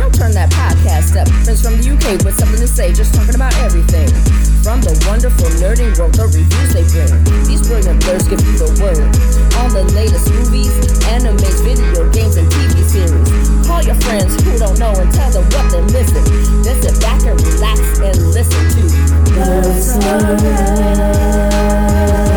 [0.00, 1.28] I'll turn that podcast up.
[1.46, 4.08] Friends from the UK with something to say, just talking about everything.
[4.64, 7.14] From the wonderful nerding world, the reviews they bring.
[7.46, 8.98] These brilliant blurs give you the word.
[9.62, 10.74] On the latest movies,
[11.14, 13.30] animes, video games, and TV series.
[13.66, 16.26] Call your friends who don't know and tell them what they're missing.
[16.66, 18.82] Then sit back and relax and listen to
[19.30, 22.33] Blurs I'm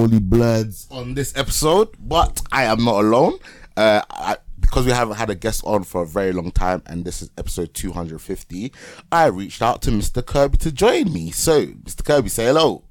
[0.00, 3.38] only Bloods on this episode, but I am not alone.
[3.76, 7.04] Uh, I, because we haven't had a guest on for a very long time, and
[7.04, 8.72] this is episode 250,
[9.10, 10.24] I reached out to Mr.
[10.24, 11.30] Kirby to join me.
[11.30, 12.04] So, Mr.
[12.04, 12.84] Kirby, say hello.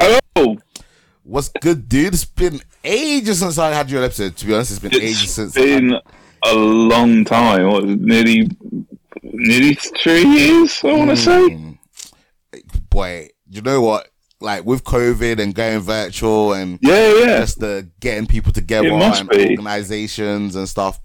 [0.00, 0.56] Hello.
[1.24, 2.14] What's good, dude?
[2.14, 4.36] It's been ages since I had your episode.
[4.36, 5.54] To be honest, it's been It's ages since.
[5.54, 5.94] been
[6.44, 7.68] a long time.
[7.70, 8.48] What, nearly,
[9.22, 10.80] nearly three years.
[10.84, 11.48] I want to say.
[11.50, 11.78] Mm.
[12.88, 14.08] Boy, you know what?
[14.40, 17.38] Like with COVID and going virtual and Yeah, yeah.
[17.40, 19.50] just the getting people together and be.
[19.50, 21.00] organizations and stuff.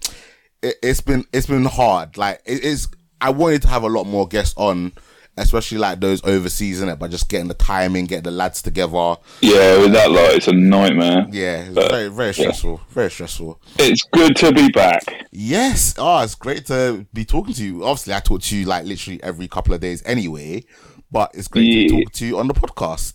[0.62, 2.16] It, it's been it's been hard.
[2.16, 2.88] Like it is.
[3.20, 4.92] I wanted to have a lot more guests on,
[5.36, 9.16] especially like those overseas in it, but just getting the timing, getting the lads together.
[9.40, 11.26] Yeah, with that lot, it's a nightmare.
[11.32, 12.82] Yeah, it's But, very very stressful.
[12.90, 13.60] Very stressful.
[13.80, 15.02] It's good to be back.
[15.32, 15.94] Yes.
[15.98, 17.84] Oh, it's great to be talking to you.
[17.84, 20.64] Obviously, I talk to you like literally every couple of days anyway,
[21.14, 23.14] but it's great to talk to you on the podcast.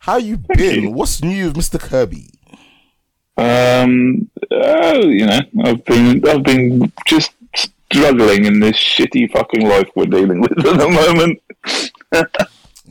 [0.00, 0.82] How you been?
[0.82, 0.90] you.
[0.90, 1.80] What's new with Mr.
[1.80, 2.28] Kirby?
[3.38, 9.88] Um, oh, you know, I've been, I've been just struggling in this shitty fucking life
[9.96, 11.42] we're dealing with at the moment.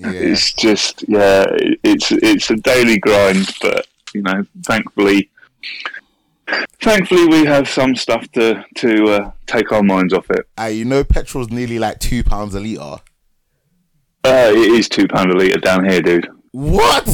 [0.02, 0.12] Yeah.
[0.14, 1.46] It's just, yeah,
[1.84, 5.30] it's it's a daily grind, but you know, thankfully,
[6.80, 10.48] thankfully we have some stuff to to uh, take our minds off it.
[10.58, 13.04] Uh, you know, petrol's nearly like two pounds a litre.
[14.24, 16.28] Uh, it is two pound a litre down here, dude.
[16.52, 17.08] What?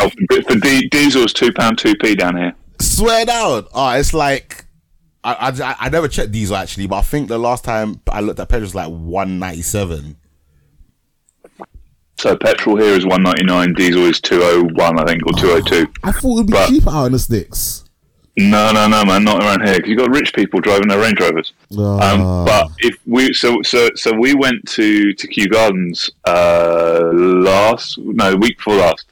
[0.00, 2.54] Oh, for, for di- diesel, it's two pound two p down here.
[2.80, 3.66] Swear down.
[3.74, 4.64] Oh, it's like
[5.24, 8.40] I, I, I never checked diesel actually, but I think the last time I looked
[8.40, 10.16] at petrol was like one ninety seven.
[12.18, 15.32] So petrol here is one ninety nine, diesel is two oh one, I think, or
[15.34, 15.86] two oh two.
[16.02, 17.84] I thought it would be But- cheaper out in the sticks.
[18.36, 21.18] No, no, no, man, not around here because you've got rich people driving their Range
[21.20, 21.52] Rovers.
[21.72, 22.44] Um, Ah.
[22.44, 28.36] but if we so so so we went to to Kew Gardens uh, last no
[28.36, 29.06] week before last,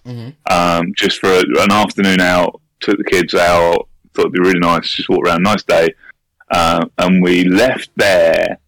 [0.51, 2.61] um, just for a, an afternoon out.
[2.81, 3.89] Took the kids out.
[4.15, 4.89] Thought it'd be really nice.
[4.91, 5.43] Just walk around.
[5.43, 5.93] Nice day.
[6.51, 8.59] Uh, and we left there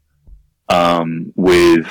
[0.69, 1.87] um, with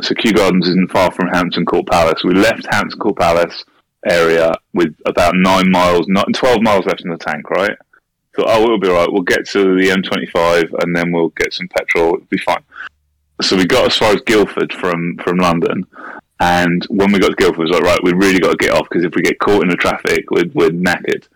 [0.00, 2.24] so Kew Gardens isn't far from Hampton Court Palace.
[2.24, 3.64] We left Hampton Court Palace
[4.08, 7.48] area with about nine miles, not twelve miles left in the tank.
[7.50, 7.76] Right.
[8.40, 9.12] Thought, oh, we'll be all right.
[9.12, 12.14] We'll get to the M25 and then we'll get some petrol.
[12.14, 12.62] It'll be fine.
[13.42, 15.86] So we got as far as Guildford from, from London.
[16.40, 18.72] And when we got to Guildford, it was like, right, we really got to get
[18.72, 21.28] off because if we get caught in the traffic, we're, we're knackered.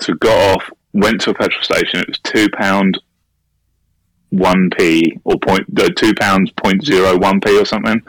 [0.00, 2.00] So we got off, went to a petrol station.
[2.00, 2.94] It was £2,
[4.32, 8.00] 1p or point, uh, £2, point zero one p or something.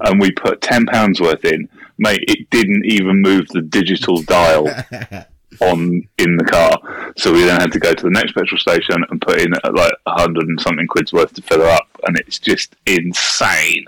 [0.00, 1.66] And we put £10 worth in.
[1.96, 4.66] Mate, it didn't even move the digital dial
[5.60, 7.12] on in the car.
[7.16, 9.72] So we then had to go to the next petrol station and put in uh,
[9.74, 13.86] like a hundred and something quid's worth to fill her up, and it's just insane.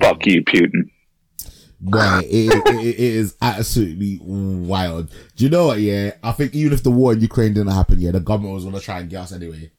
[0.00, 0.90] Fuck you, Putin.
[1.80, 5.10] Boy, it, it, it is absolutely wild.
[5.34, 5.80] Do you know what?
[5.80, 8.64] Yeah, I think even if the war in Ukraine didn't happen, yeah, the government was
[8.64, 9.72] gonna try and get us anyway.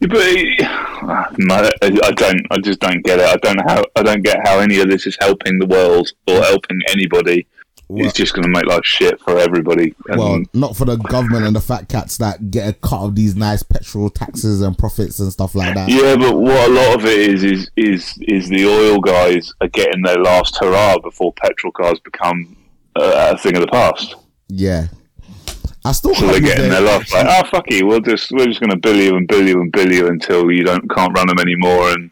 [0.00, 2.46] Yeah, But no, I I don't.
[2.52, 3.26] I just don't get it.
[3.26, 3.82] I don't know how.
[3.96, 7.48] I don't get how any of this is helping the world or helping anybody.
[7.92, 9.94] Well, it's just going to make life shit for everybody.
[10.08, 13.14] And well, not for the government and the fat cats that get a cut of
[13.14, 15.90] these nice petrol taxes and profits and stuff like that.
[15.90, 19.68] Yeah, but what a lot of it is is is is the oil guys are
[19.68, 22.56] getting their last hurrah before petrol cars become
[22.96, 24.16] uh, a thing of the past.
[24.48, 24.86] Yeah.
[25.84, 28.60] I still So they're getting their last like, oh fuck you, we'll just we're just
[28.60, 31.26] going to bill you and bill you and bill you until you don't can't run
[31.26, 31.90] them anymore.
[31.90, 32.10] And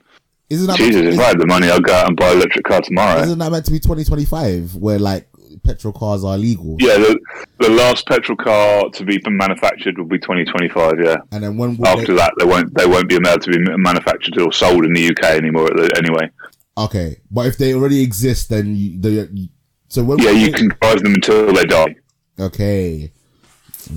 [0.50, 2.66] Isn't that Jesus, if I had the money, I'd go out and buy an electric
[2.66, 3.22] car tomorrow.
[3.22, 5.29] isn't that meant to be 2025 where like
[5.74, 6.76] petrol cars are illegal?
[6.78, 7.18] Yeah, the,
[7.58, 10.94] the last petrol car to be manufactured will be 2025.
[11.04, 11.16] Yeah.
[11.32, 13.58] And then when will After they, that, they won't they won't be allowed to be
[13.76, 15.68] manufactured or sold in the UK anymore.
[15.96, 16.30] Anyway,
[16.76, 19.48] okay, but if they already exist, then you, the
[19.88, 21.96] so when yeah, you they- can drive them until they die.
[22.38, 23.10] okay,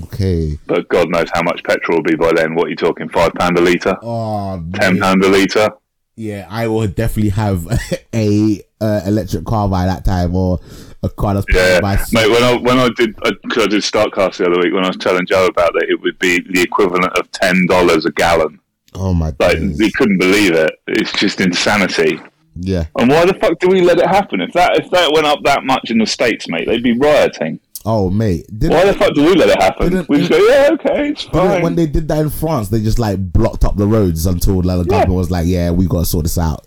[0.04, 0.58] okay.
[0.66, 2.54] But God knows how much petrol will be by then.
[2.54, 3.08] What are you talking?
[3.08, 5.70] Five pound a litre, Oh, ten pound a litre.
[6.16, 7.66] yeah, I will definitely have
[8.14, 10.58] a uh, electric car by that time or
[11.04, 12.30] a car that's Yeah, by mate.
[12.30, 14.88] When I when I did uh, because I did Startcast the other week when I
[14.88, 18.60] was telling Joe about that, it would be the equivalent of ten dollars a gallon.
[18.94, 19.78] Oh my Like days.
[19.78, 20.70] we couldn't believe it.
[20.86, 22.20] It's just insanity.
[22.56, 22.86] Yeah.
[22.98, 24.40] And why the fuck do we let it happen?
[24.40, 27.58] If that if that went up that much in the states, mate, they'd be rioting.
[27.86, 28.46] Oh mate.
[28.56, 30.06] Didn't, Why the fuck do we let it happen?
[30.08, 31.60] We just go, yeah, okay, it's fine.
[31.62, 34.78] when they did that in France, they just like blocked up the roads until like,
[34.78, 36.66] the government was like, "Yeah, we got to sort this out."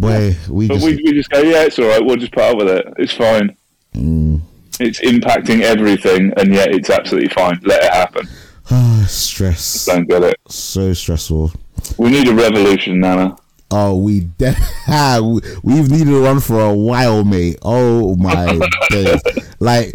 [0.00, 2.04] Boy, we But just we, we just go, yeah, it's all right.
[2.04, 2.86] We'll just put up with it.
[2.98, 3.56] It's fine.
[3.94, 4.40] Mm.
[4.80, 7.58] It's impacting everything, and yet it's absolutely fine.
[7.64, 8.28] Let it happen.
[8.70, 9.86] Ah, stress.
[9.86, 10.36] Don't get it.
[10.46, 11.52] So stressful.
[11.96, 13.34] We need a revolution, Nana.
[13.70, 14.54] Oh, we de-
[15.22, 17.56] we- we've needed one for a while, mate.
[17.62, 18.60] Oh my
[18.90, 19.22] days!
[19.58, 19.94] Like,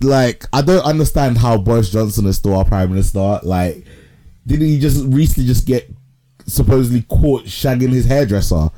[0.00, 3.40] like I don't understand how Boris Johnson is still our prime minister.
[3.42, 3.84] Like,
[4.46, 5.90] didn't he just recently just get
[6.46, 8.70] supposedly caught shagging his hairdresser?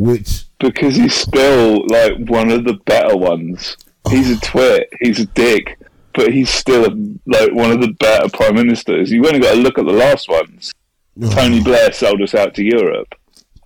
[0.00, 3.76] Which Because he's still like one of the better ones.
[4.08, 4.88] He's a twit.
[4.98, 5.78] He's a dick.
[6.14, 6.88] But he's still
[7.26, 9.12] like one of the better prime ministers.
[9.12, 10.72] You've only got to look at the last ones.
[11.32, 13.14] Tony Blair sold us out to Europe.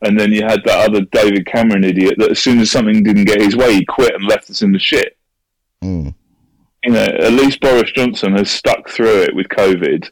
[0.03, 3.27] And then you had that other David Cameron idiot that as soon as something didn't
[3.27, 5.17] get his way, he quit and left us in the shit.
[5.85, 6.15] Mm.
[6.83, 10.11] You know, at least Boris Johnson has stuck through it with COVID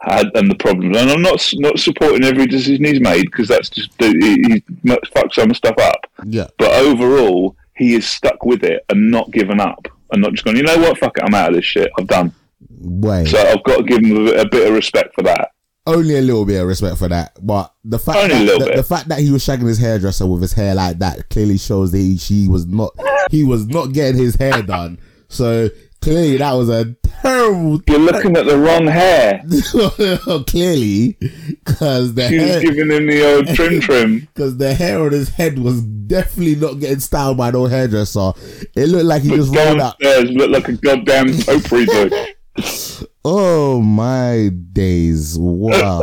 [0.00, 0.96] had, and the problems.
[0.96, 4.64] And I'm not not supporting every decision he's made because that's just he, he
[5.12, 6.06] fucked some stuff up.
[6.24, 10.44] yeah, But overall, he is stuck with it and not given up and not just
[10.44, 10.56] going.
[10.56, 10.98] You know what?
[10.98, 11.90] Fuck it, I'm out of this shit.
[11.98, 12.32] I've done.
[12.80, 15.50] way So I've got to give him a, a bit of respect for that.
[15.86, 17.36] only a little bit of respect for that.
[17.44, 18.76] But the fact Only a that, little the, bit.
[18.76, 21.90] the fact that he was shagging his hairdresser with his hair like that clearly shows
[21.92, 22.90] that he, she was not
[23.30, 24.98] he was not getting his hair done.
[25.28, 25.68] So
[26.00, 29.42] clearly that was a terrible You're looking at the wrong hair.
[30.46, 31.16] clearly
[31.64, 34.20] because the She was hair giving him the old trim trim.
[34.34, 38.32] because the hair on his head was definitely not getting styled by no hairdresser.
[38.76, 39.98] It looked like he just rolled out.
[39.98, 41.86] Downstairs looked like a goddamn potpourri
[42.56, 43.04] bush.
[43.24, 45.38] Oh my days!
[45.38, 46.00] Wow,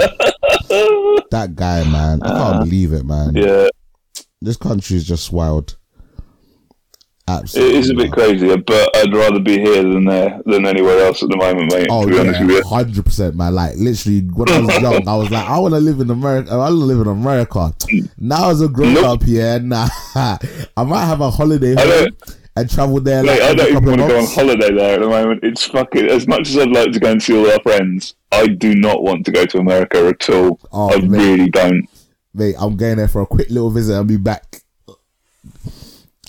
[1.31, 2.63] that guy, man, I can't ah.
[2.63, 3.35] believe it, man.
[3.35, 3.67] Yeah,
[4.41, 5.77] This country is just wild.
[7.27, 10.99] It Absolutely, is a bit crazy, but I'd rather be here than there than anywhere
[11.05, 11.87] else at the moment, mate.
[11.89, 12.63] Oh to be honest with yeah, you.
[12.63, 13.53] hundred percent, man.
[13.53, 16.51] Like literally, when I was young, I was like, I want to live in America.
[16.51, 17.73] I want to live in America.
[18.17, 19.05] Now as a grown Nope.
[19.05, 22.15] up, yeah, nah, I might have a holiday home
[22.55, 23.21] and travel there.
[23.23, 25.43] Mate, Like, I don't even want to go on holiday there at the moment.
[25.43, 26.07] It's fucking.
[26.09, 29.03] As much as I'd like to go and see all our friends, I do not
[29.03, 30.59] want to go to America at all.
[30.71, 31.09] Oh, I mate.
[31.19, 31.87] really don't.
[32.33, 34.61] Mate, I'm going there for a quick little visit and be back.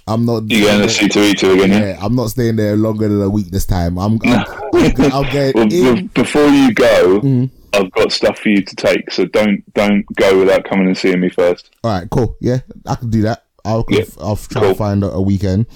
[0.09, 0.51] I'm not.
[0.51, 1.71] You going to see Torito again?
[1.71, 1.89] Yeah.
[1.91, 3.99] Yeah, I'm not staying there longer than a week this time.
[3.99, 4.19] I'm.
[4.25, 4.45] I'm,
[4.75, 7.51] I'm, going Well, before you go, Mm.
[7.75, 9.11] I've got stuff for you to take.
[9.13, 11.71] So don't don't go without coming and seeing me first.
[11.85, 12.37] All right, cool.
[12.41, 13.45] Yeah, I can do that.
[13.65, 14.71] I'll Yeah, I'll try cool.
[14.71, 15.67] to find a, a weekend.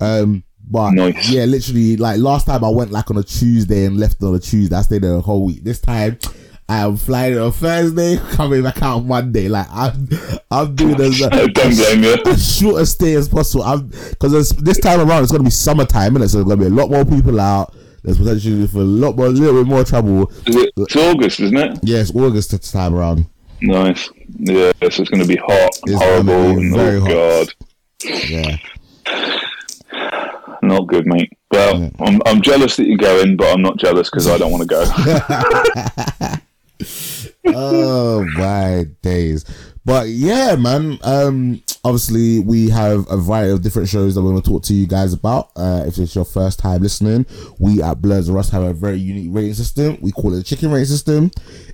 [0.00, 1.28] Um, but Nice.
[1.28, 4.38] yeah, literally, like last time I went like on a Tuesday and left on a
[4.38, 4.74] Tuesday.
[4.74, 5.62] I stayed there a whole week.
[5.62, 6.18] This time.
[6.68, 9.48] I am flying on Thursday, coming back out on Monday.
[9.48, 10.08] Like I'm,
[10.50, 12.16] I'm doing as uh, a, Don't blame you.
[12.26, 13.64] as short a stay as possible.
[13.64, 16.70] I'm because this time around it's gonna be summertime, and so there's gonna be a
[16.70, 17.74] lot more people out.
[18.02, 20.30] There's potentially for a lot more, a little bit more trouble.
[20.46, 21.78] Is it- It's August, isn't it?
[21.82, 23.26] Yeah, it's August this time around.
[23.62, 24.10] Nice.
[24.38, 27.54] Yeah, so it's going to be hot, It's horrible, be very oh hot.
[28.28, 28.58] Yeah.
[30.62, 31.32] not good, mate.
[31.50, 34.68] Well, I'm, I'm jealous that you're going, but I'm not jealous because I don't want
[34.68, 34.84] to go.
[37.46, 39.44] oh my days.
[39.84, 40.98] But yeah, man.
[41.02, 44.86] Um, obviously we have a variety of different shows that we're to talk to you
[44.86, 45.50] guys about.
[45.54, 47.26] Uh, if it's your first time listening,
[47.58, 49.98] we at Blurs Rust have a very unique rating system.
[50.00, 51.30] We call it a chicken rating system.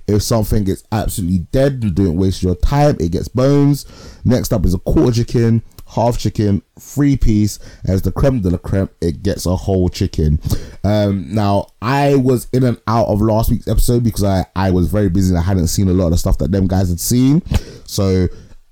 [0.07, 2.97] If something gets absolutely dead, don't waste your time.
[2.99, 3.85] It gets bones.
[4.25, 7.59] Next up is a quarter chicken, half chicken, three piece.
[7.85, 10.39] As the creme de la creme, it gets a whole chicken.
[10.83, 14.91] Um, now I was in and out of last week's episode because I I was
[14.91, 16.99] very busy and I hadn't seen a lot of the stuff that them guys had
[16.99, 17.43] seen.
[17.85, 18.27] So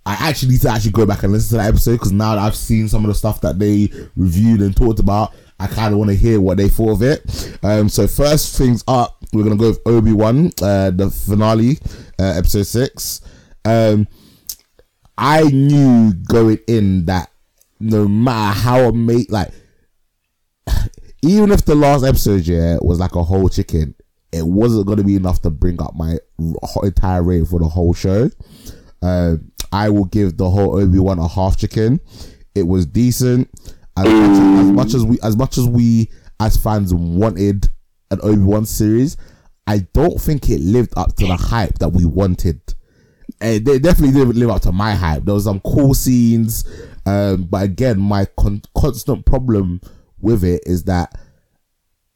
[0.05, 2.41] I actually need to actually go back and listen to that episode because now that
[2.41, 5.99] I've seen some of the stuff that they reviewed and talked about, I kind of
[5.99, 7.59] want to hear what they thought of it.
[7.61, 11.77] Um, so first things up, we're gonna go with Obi Wan, uh, the finale,
[12.17, 13.21] uh, episode six.
[13.65, 14.07] Um,
[15.19, 17.29] I knew going in that
[17.81, 19.51] no matter how amazing, like
[21.21, 23.95] even if the last episode yeah was like a whole chicken,
[24.31, 26.17] it wasn't gonna be enough to bring up my
[26.83, 28.29] entire rating for the whole show.
[29.01, 29.35] Uh,
[29.73, 31.99] I will give the whole Obi Wan a half chicken.
[32.55, 33.49] It was decent.
[33.97, 36.09] As as, as much as we, as much as we
[36.39, 37.69] as fans wanted
[38.09, 39.17] an Obi Wan series,
[39.67, 42.61] I don't think it lived up to the hype that we wanted.
[43.41, 45.25] Eh, they definitely didn't live up to my hype.
[45.25, 46.69] There was some cool scenes,
[47.05, 49.81] um, but again, my con- constant problem
[50.19, 51.17] with it is that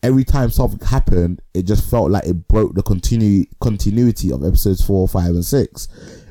[0.02, 4.86] every time something happened, it just felt like it broke the continu- continuity of episodes
[4.86, 5.88] four, five, and six,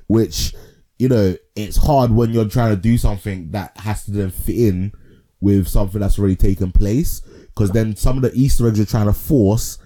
[0.07, 0.55] which
[0.99, 4.57] you know it's hard when you're trying to do something that has to then fit
[4.57, 4.93] in
[5.41, 9.07] with something that's already taken place because then some of the Easter eggs you're trying
[9.07, 9.79] to force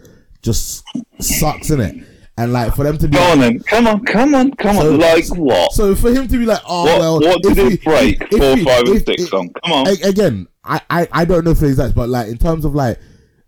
[0.42, 0.84] just
[1.18, 2.06] sucks in it.
[2.38, 3.60] And like for them to be Go on then.
[3.60, 4.98] Come on, come on, come So- on.
[5.00, 5.72] Like what?
[5.72, 8.20] so for him to be like, oh what, well, what did if it break?
[8.30, 9.48] if Four, we- five, and six on.
[9.64, 9.86] Come on.
[10.04, 12.98] again, I, I, I don't know if it's that, but like in terms of like,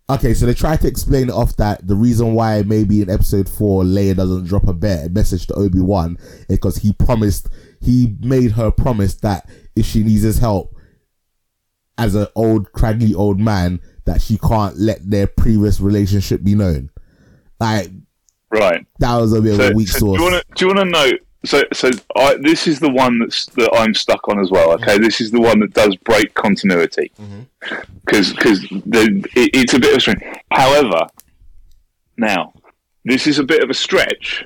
[0.09, 3.47] okay, so they try to explain it off that the reason why maybe in episode
[3.47, 6.17] four Leia doesn't drop a bear message to Obi Wan
[6.49, 7.49] is because he promised,
[7.83, 10.75] he made her promise that if she needs his help
[11.99, 16.89] as an old craggy old man, that she can't let their previous relationship be known.
[17.61, 17.91] Like
[18.51, 18.87] right.
[18.99, 20.19] that was a bit of a weak so source.
[20.19, 21.11] do you want to do you want to know?
[21.45, 24.73] So, so I, this is the one that's that I'm stuck on as well.
[24.73, 27.13] Okay, this is the one that does break continuity
[28.05, 30.23] because because it, it's a bit of a stretch.
[30.51, 31.07] However,
[32.17, 32.53] now
[33.05, 34.45] this is a bit of a stretch,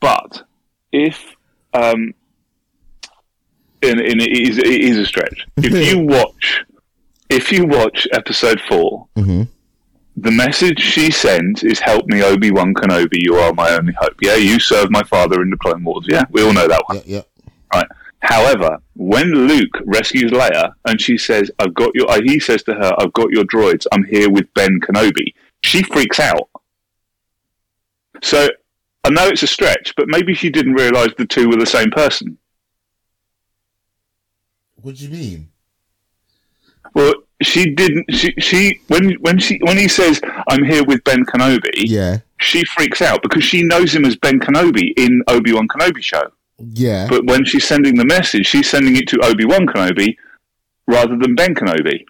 [0.00, 0.42] but
[0.92, 1.34] if
[1.74, 2.14] um,
[3.82, 5.46] and, and it is it is a stretch.
[5.56, 6.64] If you watch,
[7.28, 9.48] if you watch episode 4 Mhm.
[10.22, 13.22] The message she sends is "Help me, Obi Wan Kenobi.
[13.22, 16.06] You are my only hope." Yeah, you served my father in the Clone Wars.
[16.08, 16.98] Yeah, we all know that one.
[16.98, 17.22] yeah, yeah.
[17.72, 17.88] Right.
[18.20, 22.74] However, when Luke rescues Leia and she says, "I've got your," uh, he says to
[22.74, 23.86] her, "I've got your droids.
[23.92, 26.48] I'm here with Ben Kenobi." She freaks out.
[28.22, 28.48] So
[29.04, 31.90] I know it's a stretch, but maybe she didn't realize the two were the same
[31.90, 32.36] person.
[34.76, 35.48] What do you mean?
[37.50, 38.06] She didn't.
[38.14, 42.62] She she when when she when he says, "I'm here with Ben Kenobi," Yeah, she
[42.76, 46.22] freaks out because she knows him as Ben Kenobi in Obi Wan Kenobi show.
[46.58, 47.06] yeah.
[47.08, 50.16] But when she's sending the message, she's sending it to Obi Wan Kenobi
[50.86, 52.04] rather than Ben Kenobi.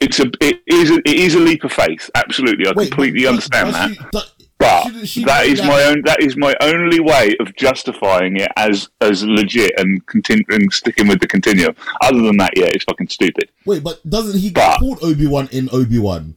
[0.00, 2.08] It's a it is a, it is a leap of faith.
[2.14, 3.90] Absolutely, I Wait, completely understand that.
[3.90, 4.28] she- that-
[4.62, 6.02] But she- she that is that- my own.
[6.04, 11.20] That is my only way of justifying it as as legit and continuing sticking with
[11.20, 11.74] the continuum.
[12.02, 13.50] Other than that, yeah, it's fucking stupid.
[13.66, 16.36] Wait, but doesn't he But- get called Obi Wan in Obi Wan?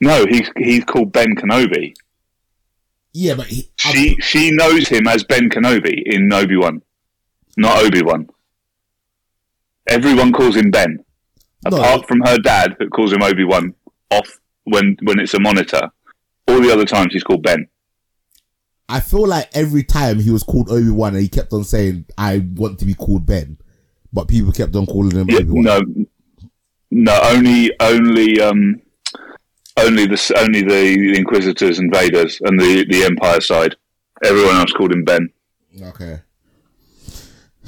[0.00, 1.94] No, he's he's called Ben Kenobi.
[3.12, 6.82] Yeah, but he, She she knows him as Ben Kenobi in Obi Wan,
[7.56, 8.28] not Obi Wan.
[9.88, 10.98] Everyone calls him Ben,
[11.68, 11.78] No.
[11.78, 13.74] apart from her dad, who calls him Obi Wan
[14.10, 14.28] off
[14.64, 15.90] when when it's a monitor.
[16.48, 17.68] All the other times he's called Ben.
[18.88, 22.06] I feel like every time he was called Obi Wan, and he kept on saying,
[22.16, 23.58] "I want to be called Ben,"
[24.12, 25.62] but people kept on calling him Yeah, Obi Wan.
[25.64, 25.80] no,
[26.90, 28.80] no, only only um,
[29.76, 33.76] only the only the Inquisitors and Vaders and the the Empire side.
[34.24, 35.28] Everyone else called him Ben.
[35.82, 36.20] Okay.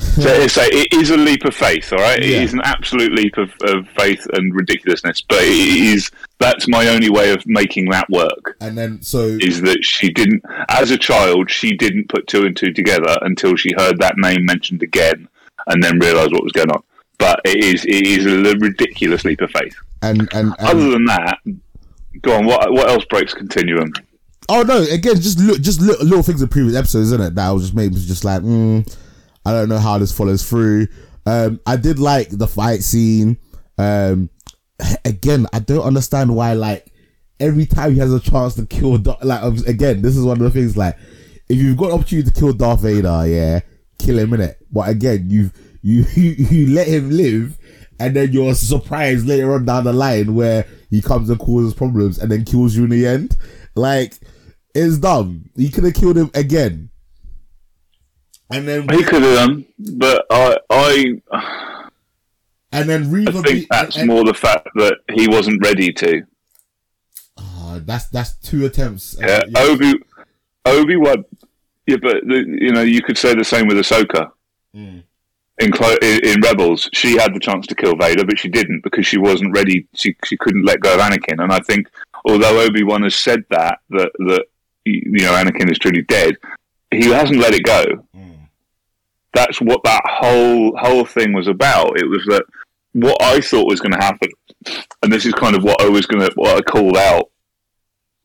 [0.00, 2.20] So a, it is a leap of faith, all right.
[2.20, 2.38] Yeah.
[2.38, 6.88] It is an absolute leap of, of faith and ridiculousness, but it is that's my
[6.88, 8.56] only way of making that work.
[8.60, 12.56] And then so Is that she didn't, as a child, she didn't put two and
[12.56, 15.28] two together until she heard that name mentioned again,
[15.66, 16.82] and then realised what was going on.
[17.18, 19.76] But it is it is a ridiculous leap of faith.
[20.02, 21.38] and and, Other than that,
[22.22, 22.46] go on.
[22.46, 23.92] What what else breaks continuum?
[24.50, 27.34] oh no, again, just look, just little, little things in previous episodes, isn't it?
[27.34, 28.86] That I was just maybe just like, mm,
[29.50, 30.86] I don't know how this follows through.
[31.26, 33.36] Um, I did like the fight scene.
[33.78, 34.30] Um,
[35.04, 36.92] again, I don't understand why like
[37.40, 40.44] every time he has a chance to kill, Dar- like again, this is one of
[40.44, 40.96] the things like
[41.48, 43.60] if you've got an opportunity to kill Darth Vader, yeah,
[43.98, 44.58] kill him in it.
[44.70, 45.50] But again, you
[45.82, 47.58] you you, you let him live.
[47.98, 52.18] And then you're surprised later on down the line where he comes and causes problems
[52.18, 53.36] and then kills you in the end.
[53.74, 54.14] Like,
[54.74, 55.50] it's dumb.
[55.54, 56.89] He could have killed him again.
[58.50, 61.14] And then He could have done, but I I,
[62.72, 66.22] and then I be- think that's and- more the fact that he wasn't ready to.
[67.38, 69.16] Ah, that's that's two attempts.
[69.20, 69.92] Yeah, Uh, Obi
[70.64, 71.24] Obi Wan.
[71.86, 74.30] Yeah, but the, you know you could say the same with Ahsoka.
[74.76, 75.02] Mm.
[75.60, 79.06] In, in in Rebels, she had the chance to kill Vader, but she didn't because
[79.06, 79.86] she wasn't ready.
[79.94, 81.42] She she couldn't let go of Anakin.
[81.42, 81.88] And I think,
[82.24, 84.44] although Obi Wan has said that that that
[84.84, 86.36] you know Anakin is truly dead,
[86.90, 87.84] he hasn't let it go.
[88.16, 88.38] Mm.
[89.32, 91.98] That's what that whole whole thing was about.
[92.00, 92.44] It was that
[92.92, 94.28] what I thought was going to happen,
[95.02, 97.30] and this is kind of what I was going to what I called out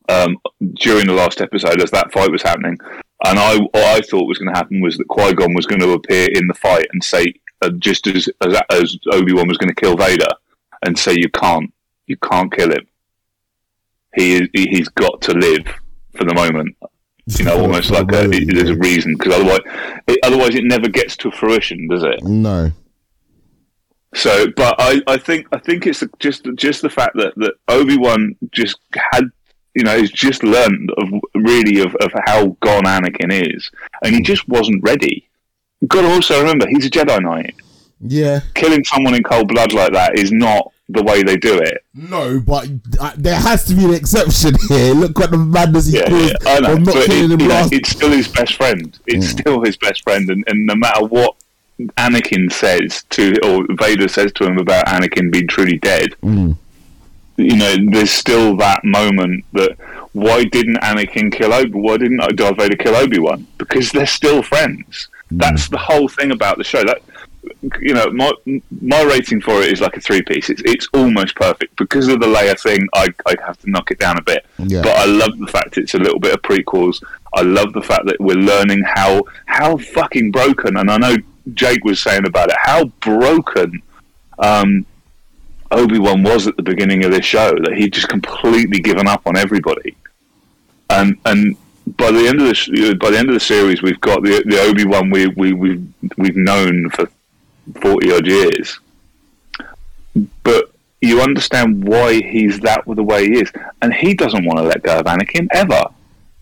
[0.08, 0.36] um,
[0.74, 2.76] during the last episode as that fight was happening.
[3.24, 5.80] And I, what I thought was going to happen was that Qui Gon was going
[5.80, 9.58] to appear in the fight and say, uh, just as as, as Obi Wan was
[9.58, 10.28] going to kill Vader,
[10.84, 11.72] and say, "You can't,
[12.06, 12.86] you can't kill him.
[14.14, 15.66] He he, he's got to live
[16.14, 16.76] for the moment."
[17.26, 19.60] You know, almost like a, it, there's a reason because otherwise,
[20.06, 22.22] it, otherwise it never gets to fruition, does it?
[22.22, 22.70] No.
[24.14, 27.98] So, but I, I think I think it's just just the fact that that Obi
[27.98, 29.24] Wan just had
[29.74, 33.70] you know he's just learned of really of, of how gone Anakin is,
[34.04, 35.28] and he just wasn't ready.
[35.80, 37.56] You've got to also remember he's a Jedi Knight.
[38.00, 38.40] Yeah.
[38.54, 41.84] Killing someone in cold blood like that is not the way they do it.
[41.94, 42.68] No, but
[43.00, 44.94] uh, there has to be an exception here.
[44.94, 47.68] Look what the madness he Yeah, caused yeah, I know, but it, killing you know,
[47.72, 48.96] it's still his best friend.
[49.06, 49.40] It's Mm.
[49.40, 51.34] still his best friend, and, and no matter what
[51.98, 56.56] Anakin says to, or Vader says to him about Anakin being truly dead, Mm.
[57.36, 59.76] you know, there's still that moment that
[60.12, 61.70] why didn't Anakin kill Obi?
[61.72, 63.46] Why didn't Darth Vader kill Obi Wan?
[63.58, 65.08] Because they're still friends.
[65.32, 65.38] Mm.
[65.40, 66.82] That's the whole thing about the show.
[66.84, 67.02] That
[67.80, 68.30] you know, my
[68.80, 70.50] my rating for it is like a three piece.
[70.50, 72.86] It's it's almost perfect because of the Leia thing.
[72.94, 74.82] I I have to knock it down a bit, Yeah.
[74.82, 77.02] but I love the fact it's a little bit of prequels.
[77.34, 80.76] I love the fact that we're learning how how fucking broken.
[80.76, 81.16] And I know
[81.54, 83.82] Jake was saying about it how broken.
[84.38, 84.84] Um,
[85.72, 89.22] Obi Wan was at the beginning of this show that he'd just completely given up
[89.26, 89.96] on everybody,
[90.90, 91.56] and and
[91.96, 94.60] by the end of the by the end of the series, we've got the the
[94.60, 95.84] Obi Wan we we we've
[96.16, 97.08] we've known for
[97.80, 98.78] forty odd years,
[100.42, 100.70] but
[101.00, 104.82] you understand why he's that the way he is, and he doesn't want to let
[104.82, 105.84] go of Anakin ever.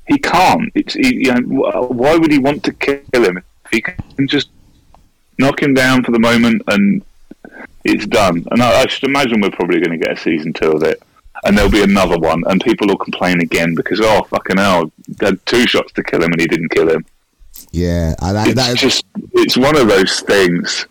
[0.06, 0.70] He can't.
[0.74, 4.48] It's he, you know why would he want to kill him if he can just
[5.38, 7.04] knock him down for the moment and
[7.84, 8.46] it's done.
[8.50, 11.02] And I, I should imagine we're probably going to get a season two of it.
[11.44, 15.26] And there'll be another one, and people will complain again because, oh, fucking hell, they
[15.26, 17.04] had two shots to kill him and he didn't kill him.
[17.70, 20.86] yeah, and I, It's that just, it's one of those things,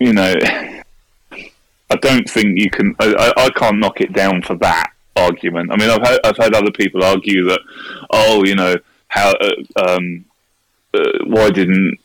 [0.00, 0.34] you know,
[1.32, 5.70] I don't think you can, I, I can't knock it down for that argument.
[5.70, 7.60] I mean, I've heard, I've heard other people argue that,
[8.10, 8.76] oh, you know,
[9.08, 10.24] how, uh, um,
[10.94, 11.98] uh, why didn't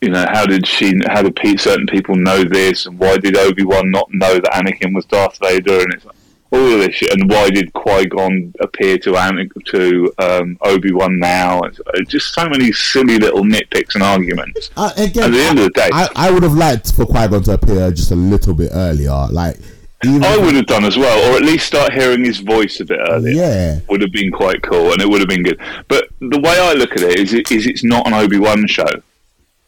[0.00, 3.64] you know, how did she, how did certain people know this, and why did Obi
[3.64, 6.14] Wan not know that Anakin was Darth Vader, and it's like,
[6.50, 10.92] all of this shit, and why did Qui Gon appear to Anakin, to um, Obi
[10.92, 11.60] Wan now?
[11.62, 14.70] It's, uh, just so many silly little nitpicks and arguments.
[14.76, 17.04] uh, again, At the end I, of the day, I, I would have liked for
[17.06, 19.26] Qui Gon to appear just a little bit earlier.
[19.30, 19.56] Like,
[20.04, 22.84] even I would have done as well, or at least start hearing his voice a
[22.84, 23.34] bit earlier.
[23.34, 25.60] yeah, Would have been quite cool, and it would have been good.
[25.88, 28.66] But the way I look at it is, it, is it's not an Obi Wan
[28.68, 28.86] show.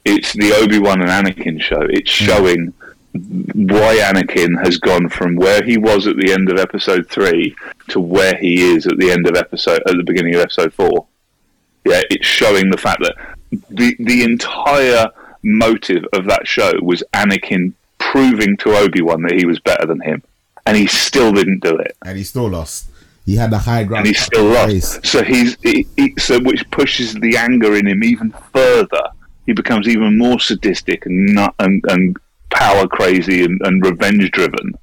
[0.04, 1.82] It's the Obi Wan and Anakin show.
[1.82, 2.72] It's showing
[3.12, 7.54] why Anakin has gone from where he was at the end of Episode three
[7.88, 11.06] to where he is at the end of episode at the beginning of Episode four.
[11.84, 13.16] Yeah, it's showing the fact that
[13.70, 15.08] the the entire
[15.42, 20.00] motive of that show was Anakin proving to Obi Wan that he was better than
[20.00, 20.22] him,
[20.66, 22.86] and he still didn't do it and he still lost.
[23.26, 24.06] He had the high ground.
[24.06, 24.96] and he's still race.
[24.96, 25.06] lost.
[25.06, 29.02] So he's he, he, so which pushes the anger in him even further.
[29.46, 32.16] He becomes even more sadistic and and, and
[32.50, 34.74] power crazy and, and revenge driven.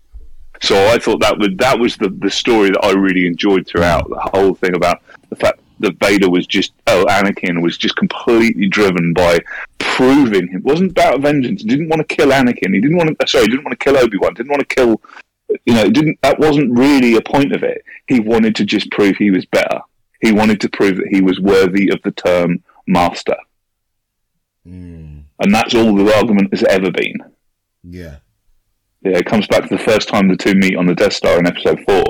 [0.61, 4.09] So I thought that would that was the, the story that I really enjoyed throughout
[4.09, 8.67] the whole thing about the fact that Vader was just oh Anakin was just completely
[8.67, 9.39] driven by
[9.77, 10.57] proving him.
[10.57, 11.61] It wasn't about vengeance.
[11.61, 12.73] He didn't want to kill Anakin.
[12.73, 14.33] He didn't want to sorry, he didn't want to kill Obi Wan.
[14.33, 15.01] Didn't want to kill
[15.65, 17.83] you know, didn't that wasn't really a point of it.
[18.07, 19.79] He wanted to just prove he was better.
[20.21, 23.35] He wanted to prove that he was worthy of the term master.
[24.67, 27.17] Mm, And that's all the argument has ever been.
[27.89, 28.17] Yeah,
[29.01, 31.39] Yeah, it comes back to the first time the two meet on the Death Star
[31.39, 32.03] in episode four,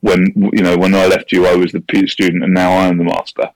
[0.00, 2.98] when you know, when I left you I was the student and now I am
[2.98, 3.50] the master.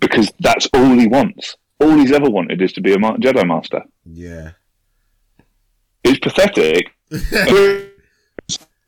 [0.00, 1.56] Because that's all he wants.
[1.80, 3.82] All he's ever wanted is to be a Jedi Master.
[4.04, 4.52] yeah.
[6.04, 6.86] It's pathetic.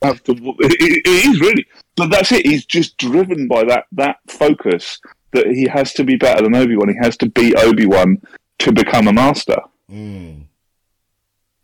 [0.02, 2.46] have to, it, it is really, but that's it.
[2.46, 5.00] He's just driven by that that focus
[5.32, 6.88] that he has to be better than Obi Wan.
[6.88, 8.20] He has to beat Obi Wan
[8.60, 9.58] to become a master.
[9.90, 10.46] Mm.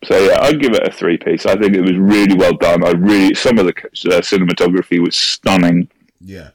[0.07, 1.47] So yeah, I'd give it a three piece.
[1.47, 2.85] I think it was really well done.
[2.85, 5.88] I really some of the uh, cinematography was stunning.
[6.21, 6.51] Yeah.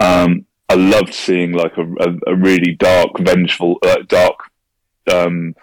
[0.00, 4.34] Um, I loved seeing like a, a, a really dark, vengeful, uh, dark,
[5.10, 5.54] um,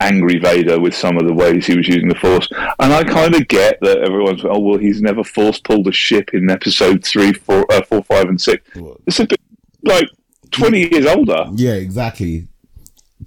[0.00, 2.48] angry Vader with some of the ways he was using the Force.
[2.78, 6.30] And I kind of get that everyone's oh well, he's never force pulled a ship
[6.34, 8.62] in Episode three, four, uh, four, five, and six.
[9.06, 9.40] It's a bit
[9.82, 10.08] like
[10.50, 11.46] twenty years older.
[11.54, 12.48] Yeah, exactly.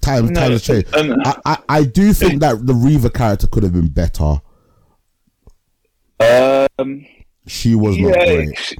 [0.01, 0.95] Time, No, time has changed.
[0.95, 4.41] and- I, I, I do think that the Reva character could have been better.
[6.19, 7.05] Um,
[7.47, 8.49] She was not great.
[8.49, 8.73] it's-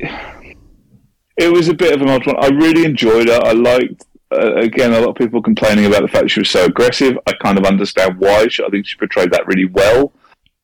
[1.37, 2.35] it was a bit of an odd one.
[2.39, 3.39] I really enjoyed her.
[3.43, 4.05] I liked.
[4.31, 7.17] Uh, again, a lot of people complaining about the fact she was so aggressive.
[7.25, 8.47] I kind of understand why.
[8.49, 10.11] She, I think she portrayed that really well.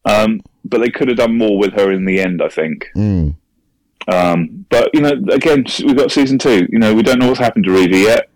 [0.04, 2.42] Um, but they could have done more with her in the end.
[2.44, 2.88] I think.
[2.96, 3.36] Mm.
[4.08, 6.68] Um, but you know, again, we've got season two.
[6.70, 8.30] You know, we don't know what's happened to Reva yet.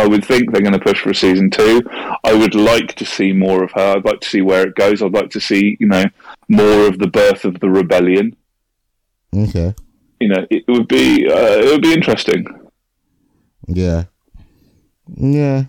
[0.00, 1.82] I would think they're going to push for a season two.
[2.24, 3.96] I would like to see more of her.
[3.96, 5.02] I'd like to see where it goes.
[5.02, 6.04] I'd like to see, you know,
[6.48, 8.34] more of the birth of the rebellion.
[9.34, 9.74] Okay.
[10.20, 12.46] You know, it would be uh, it would be interesting.
[13.66, 14.04] Yeah.
[15.16, 15.64] Yeah.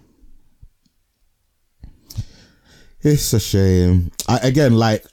[3.01, 4.11] It's a shame.
[4.27, 5.05] I, again, like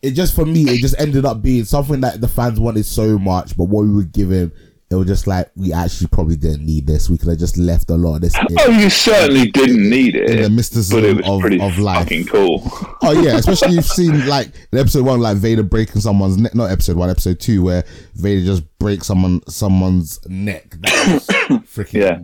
[0.00, 3.18] it just for me, it just ended up being something that the fans wanted so
[3.18, 4.52] much, but what we were given,
[4.92, 7.08] it was just like we actually probably didn't need this.
[7.10, 8.36] We could have just left a lot of this.
[8.38, 11.78] in- Oh, you certainly didn't need in the it, mysticism but it of, pretty of
[11.78, 12.08] life.
[12.28, 12.62] cool.
[13.04, 16.54] Oh yeah, especially you've seen like in episode one, like Vader breaking someone's neck.
[16.54, 20.76] Not episode one, episode two, where Vader just breaks someone someone's neck.
[20.82, 21.26] That was
[21.66, 22.20] freaking Yeah.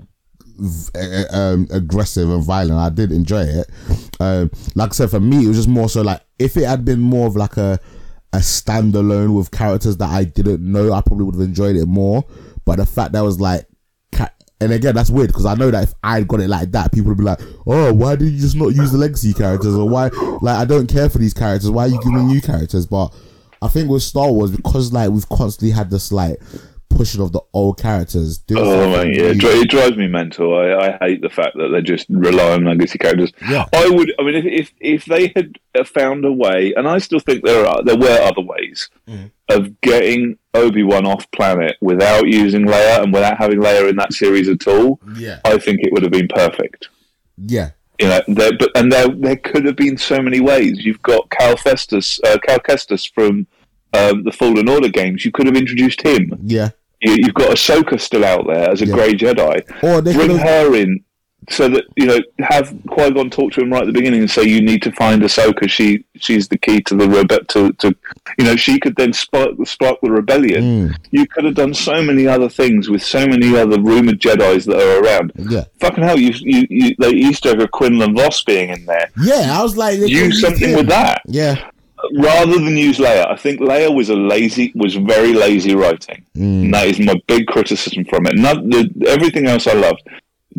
[0.59, 2.79] v- um, aggressive and violent.
[2.79, 3.69] I did enjoy it.
[4.21, 6.85] Um, like I said, for me, it was just more so like if it had
[6.85, 7.81] been more of like a
[8.33, 12.25] a standalone with characters that I didn't know, I probably would have enjoyed it more.
[12.69, 13.67] But the fact that was like.
[14.61, 17.11] And again, that's weird because I know that if I'd got it like that, people
[17.11, 20.09] would be like, "Oh, why did you just not use the legacy characters?" Or why,
[20.43, 21.71] like, I don't care for these characters.
[21.71, 22.85] Why are you giving new characters?
[22.85, 23.15] But
[23.63, 26.41] I think with Star Wars, because like we've constantly had this like
[26.99, 28.39] pushing of the old characters.
[28.39, 30.55] doing Oh man, yeah, it, it drives me mental.
[30.59, 33.33] I, I hate the fact that they just rely on legacy characters.
[33.49, 33.65] Yeah.
[33.75, 34.13] I would.
[34.19, 37.45] I mean, if if, if they had uh, found a way, and I still think
[37.45, 39.31] there are there were other ways Mm.
[39.49, 44.13] of getting Obi Wan off planet without using Leia and without having Leia in that
[44.13, 46.89] series at all, yeah, I think it would have been perfect.
[47.39, 50.85] yeah, You know, there, but and there there could have been so many ways.
[50.85, 53.47] You've got Cal Festus, uh, Cal Kestis from
[53.95, 55.25] um, the Fallen Order games.
[55.25, 56.39] You could have introduced him.
[56.45, 56.71] yeah.
[57.01, 58.95] You, you've got Ahsoka still out there as a Yeah.
[58.95, 59.83] Grey Jedi.
[59.83, 61.05] Or they Bring could have, her in
[61.51, 64.31] so that you know have Qui Gon talk to him right at the beginning and
[64.31, 65.67] say you need to find Ahsoka.
[65.71, 67.97] She she's the key to the rebe- to, to
[68.39, 70.63] you know she could then spark spark the rebellion.
[70.91, 74.67] Mm, You could have done so many other things with so many other rumored Jedi's
[74.67, 75.33] that are around.
[75.49, 79.09] yeah, Fucking hell, you you, you the Easter egg of Quinlan Vos being in there.
[79.23, 79.57] yeah.
[79.59, 80.77] I was like, they Use something him.
[80.79, 81.71] with that Yeah,
[82.17, 83.31] rather than use Leia.
[83.31, 86.25] I think Leia was a lazy, was very lazy writing.
[86.35, 88.37] And that is my big criticism from it.
[88.37, 90.07] Not the, everything else I loved.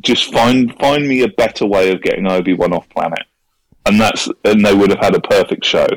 [0.01, 3.23] Just find find me a better way of getting Obi Wan off planet,
[3.85, 5.87] and that's and they would have had a perfect show.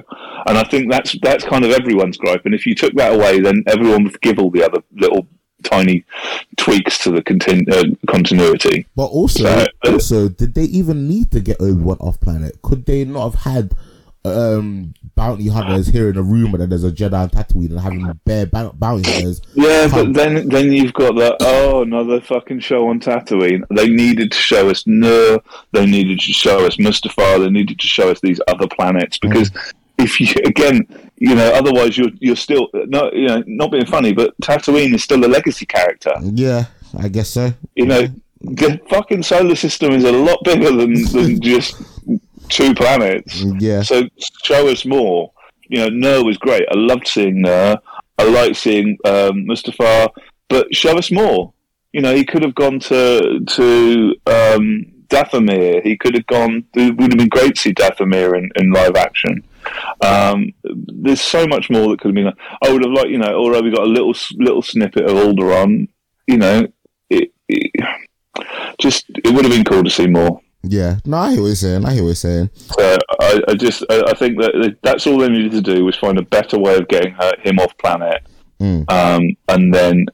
[0.47, 2.45] And I think that's that's kind of everyone's gripe.
[2.45, 5.27] And if you took that away, then everyone would forgive all the other little
[5.63, 6.05] tiny
[6.57, 8.87] tweaks to the contin- uh, continuity.
[8.97, 12.61] but also, So, uh, also, did they even need to get Obi Wan off planet?
[12.63, 13.73] Could they not have had
[14.25, 18.47] um bounty hunters hearing a rumor that there's a Jedi on Tatooine and having bare
[18.47, 19.41] bou- bounty hunters?
[19.55, 23.65] Yeah, but then then you've got the oh another fucking show on Tatooine.
[23.75, 25.41] They needed to show us Nur.
[25.73, 27.41] They needed to show us Mustafar.
[27.41, 29.51] They needed to show us these other planets because
[29.99, 34.13] if you again, you know, otherwise you're you're still not you know not being funny,
[34.13, 36.13] but Tatooine is still a legacy character.
[36.23, 36.67] Yeah,
[36.99, 37.53] I guess so.
[37.75, 38.07] You know,
[38.41, 41.75] the fucking solar system is a lot bigger than than just
[42.49, 43.43] two planets.
[43.59, 44.09] Yeah, So
[44.45, 45.33] show us more.
[45.69, 46.65] You know, Nur was great.
[46.71, 47.79] I loved seeing Nur.
[48.19, 50.11] I liked seeing um, Mustafar,
[50.49, 51.53] but show us more.
[51.93, 55.83] You know, he could have gone to to um, Dathomir.
[55.83, 56.65] He could have gone.
[56.75, 59.43] It would have been great to see Dathomir in, in live action.
[60.01, 62.33] Um, there's so much more that could have been.
[62.63, 65.89] I would have liked, you know, although we got a little little snippet of Alderaan.
[66.27, 66.67] You know,
[67.11, 67.71] it, it
[68.79, 70.42] just it would have been cool to see more.
[70.63, 70.99] Yeah.
[71.05, 71.85] No, I hear what you're saying.
[71.85, 72.51] I hear what you're saying.
[72.55, 75.97] So I, I just I, I think that that's all they needed to do was
[75.97, 78.23] find a better way of getting her, him off planet,
[78.61, 78.89] Mm.
[78.93, 80.07] um, and then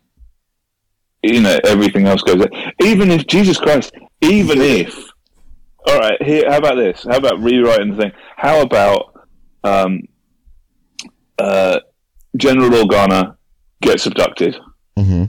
[1.22, 2.46] you know everything else goes.
[2.82, 4.96] Even if Jesus Christ, even if
[5.86, 7.04] all right, here how about this?
[7.08, 8.12] How about rewriting the thing?
[8.36, 9.14] How about
[9.64, 10.00] um,
[11.38, 11.80] uh,
[12.36, 13.36] General Organa
[13.82, 14.56] gets abducted?
[14.96, 15.24] hmm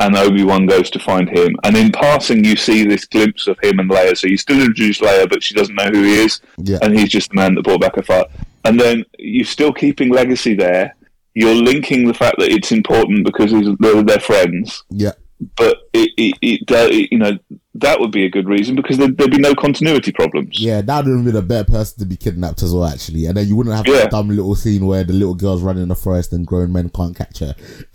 [0.00, 1.56] and Obi Wan goes to find him.
[1.64, 4.16] And in passing, you see this glimpse of him and Leia.
[4.16, 7.08] So you still introduce Leia, but she doesn't know who he is, Yeah, and he's
[7.10, 8.28] just the man that brought back her father.
[8.64, 10.94] And then you're still keeping legacy there.
[11.34, 14.82] You're linking the fact that it's important because they're, they're friends.
[14.90, 15.12] yeah,
[15.56, 17.38] But it, it, it, do- it, you know,
[17.74, 20.58] that would be a good reason because there, there'd be no continuity problems.
[20.58, 20.80] yeah.
[20.80, 23.26] That would have been a better person to be kidnapped as well, actually.
[23.26, 24.00] And then you wouldn't have Yeah.
[24.04, 26.88] that dumb little scene where the little girl's running in the forest and grown men
[26.88, 27.54] can't catch her.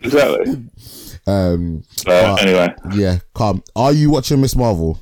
[0.00, 0.64] Exactly.
[1.28, 3.18] Um, Uh, But- anyway, yeah.
[3.34, 3.62] Come.
[3.76, 4.98] Are you watching Miss Marvel?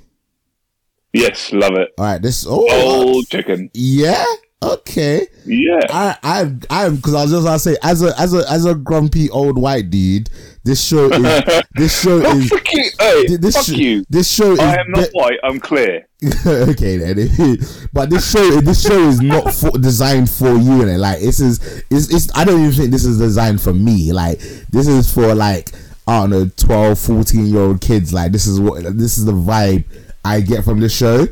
[1.12, 1.88] yes, love it.
[1.98, 2.20] All right.
[2.22, 2.46] This.
[2.48, 2.66] Oh.
[2.70, 3.70] Old chicken.
[3.74, 4.24] Yeah.
[4.62, 5.26] Okay.
[5.44, 5.80] Yeah.
[5.90, 8.74] I I I because I was just gonna say as a as a as a
[8.74, 10.30] grumpy old white dude,
[10.64, 12.90] this show is this show Oh, is fuck you.
[12.98, 14.04] Hey, this fuck sh- you.
[14.08, 15.38] this show is I am not de- white.
[15.44, 16.08] I'm clear.
[16.24, 17.58] okay then
[17.92, 21.60] but this show this show is not for, designed for you and like this is
[21.90, 24.38] it's, it's I don't even think this is designed for me like
[24.70, 25.70] this is for like
[26.06, 29.32] I don't know 12 14 year old kids like this is what this is the
[29.32, 29.84] vibe
[30.24, 31.26] I get from this show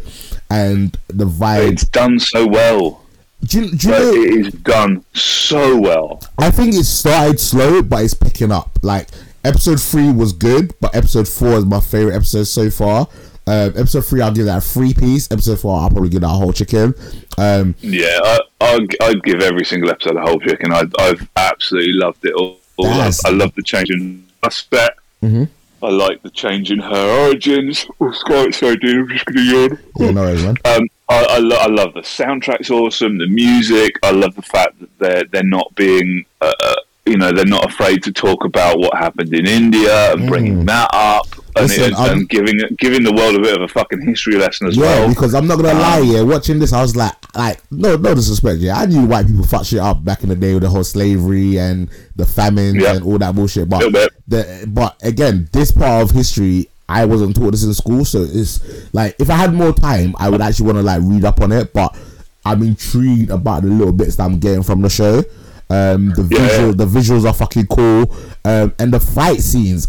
[0.51, 3.03] and the vibe It's done so well.
[3.45, 6.23] do you, do you know it is done so well.
[6.39, 8.79] I think it started slow, but it's picking up.
[8.83, 9.09] Like
[9.45, 13.09] episode three was good, but episode four is my favorite episode so far.
[13.47, 15.31] Um, episode three, I'll give that a three piece.
[15.31, 16.95] Episode four, I'll probably give that a whole chicken.
[17.37, 20.73] Um, Yeah, I, I'd, I'd give every single episode a whole chicken.
[20.73, 22.59] I, I've absolutely loved it all.
[22.79, 22.87] all.
[22.87, 24.99] I, I love the change in aspect.
[25.23, 25.49] Mhm.
[25.83, 27.87] I like the change in her origins.
[28.01, 29.01] Oh, sorry, sorry, dude.
[29.03, 29.79] I'm just going to yawn.
[29.99, 30.57] yeah, no worries, man.
[30.65, 33.19] Um, I, I, lo- I love the soundtrack's awesome.
[33.19, 33.99] The music.
[34.03, 36.75] I love the fact that they're they're not being, uh, uh,
[37.07, 40.89] you know, they're not afraid to talk about what happened in India and bringing that
[40.95, 41.69] up and.
[41.69, 44.67] Listen, it, I'm- and giving giving the world a bit of a fucking history lesson
[44.69, 45.09] as Yeah, well.
[45.09, 46.23] because I'm not gonna lie, Um, yeah.
[46.23, 48.77] Watching this, I was like, like, no, no disrespect, yeah.
[48.79, 51.59] I knew white people fuck shit up back in the day with the whole slavery
[51.59, 52.95] and the famine Yeah.
[52.97, 53.69] and all that bullshit.
[53.69, 53.93] But
[54.29, 58.61] the, but again, this part of history, I wasn't taught this in school, so it's
[58.93, 61.51] like if I had more time, I would actually want to like read up on
[61.53, 61.73] it.
[61.73, 61.97] But
[62.45, 65.23] I'm intrigued about the little bits that I'm getting from the show.
[65.71, 66.47] Um, the Yeah.
[66.47, 68.15] visual, the visuals are fucking cool,
[68.45, 69.89] um, and the fight scenes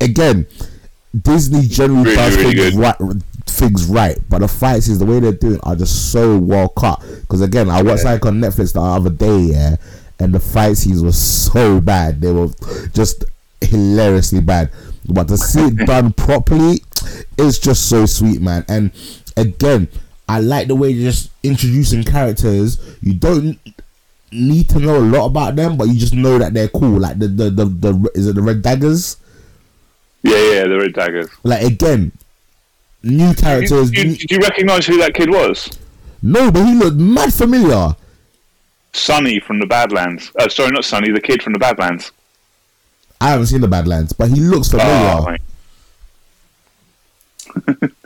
[0.00, 0.46] again.
[1.22, 2.96] Disney generally Really, does really things right,
[3.46, 7.00] things right, but the fight scenes, the way they're doing, are just so well cut.
[7.20, 9.76] Because again, I watched like on Netflix the other day, yeah,
[10.18, 12.20] and the fight scenes were so bad.
[12.20, 12.48] They were
[12.92, 13.24] just
[13.60, 14.70] hilariously bad.
[15.08, 16.80] But to see it done properly,
[17.38, 18.64] it's just so sweet, man.
[18.68, 18.90] And
[19.36, 19.86] again,
[20.28, 22.78] I like the way you're just introducing characters.
[23.02, 23.56] You don't
[24.32, 26.98] need to know a lot about them, but you just know that they're cool.
[26.98, 29.18] Like the the the, the is it the Red Daggers?
[30.24, 31.28] Yeah, yeah, the red daggers.
[31.44, 32.10] Like again,
[33.02, 33.92] new Did characters.
[33.92, 35.70] you, did you recognise who that kid was?
[36.22, 37.94] no, but he looked mad familiar.
[38.94, 40.30] Sunny from the Badlands.
[40.38, 42.10] Uh, sorry, not Sunny, the kid from the Badlands.
[43.20, 45.36] I haven't seen the Badlands, but he looks familiar.
[47.56, 47.88] Oh.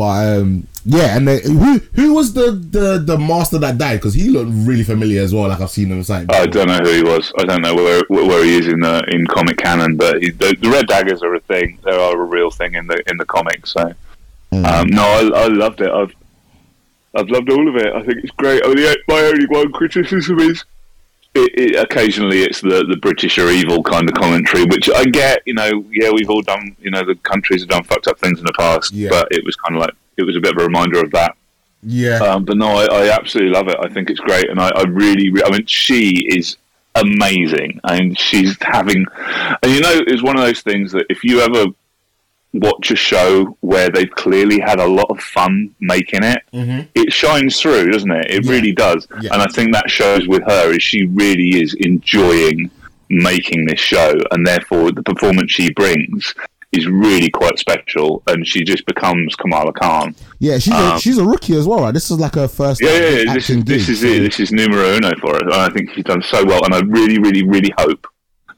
[0.00, 3.96] But um, yeah, and then, who who was the, the the master that died?
[3.96, 5.48] Because he looked really familiar as well.
[5.48, 6.34] Like I've seen him something.
[6.34, 7.30] I don't know who he was.
[7.38, 10.56] I don't know where where he is in the in comic canon, but he, the,
[10.58, 11.78] the red daggers are a thing.
[11.84, 13.72] They are a real thing in the in the comics.
[13.72, 13.92] So
[14.52, 14.64] Mm.
[14.66, 15.90] um, no, I, I loved it.
[15.90, 16.14] I've
[17.14, 17.92] I've loved all of it.
[17.94, 18.62] I think it's great.
[18.64, 20.64] Only my only one criticism is
[21.34, 25.42] it, it, occasionally it's the the British are evil kind of commentary, which I get.
[25.46, 26.76] You know, yeah, we've all done.
[26.80, 29.10] You know, the countries have done fucked up things in the past, Yeah.
[29.10, 31.36] but it was kind of like it was a bit of a reminder of that.
[31.82, 33.76] Yeah, Um, but no, I, I absolutely love it.
[33.80, 36.58] I think it's great, and I, I really, re- I mean, she is
[36.94, 39.06] amazing, and she's having,
[39.62, 41.66] and you know, it's one of those things that if you ever
[42.52, 46.88] watch a show where they've clearly had a lot of fun making it, Mhm.
[46.94, 48.26] it shines through, doesn't it?
[48.30, 48.50] It Yeah.
[48.50, 49.30] really does, Yeah.
[49.32, 52.70] and I think that shows with her is she really is enjoying
[53.08, 56.34] making this show, and therefore the performance she brings.
[56.72, 60.14] Is really quite special, and she just becomes Kamala Khan.
[60.38, 60.56] yeah.
[60.56, 61.92] She's a, um, she's a rookie as well, right?
[61.92, 62.80] This is like her first.
[62.80, 63.34] Yeah, yeah, yeah.
[63.34, 64.20] This is this gig, is it.
[64.22, 66.64] This is numero uno for us, and I think she's done so well.
[66.64, 68.06] And I really, really, really hope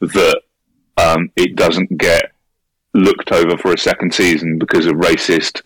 [0.03, 0.41] that
[0.99, 2.32] um, it doesn't get
[2.95, 5.63] looked over for a second season because of racist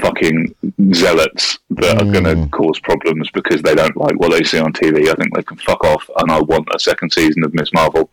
[0.00, 0.54] fucking
[0.94, 2.50] zealots that are going to Mm.
[2.50, 5.10] cause problems because they don't like what they see on TV.
[5.10, 8.10] I think they can fuck off, and I want a second season of Miss Marvel.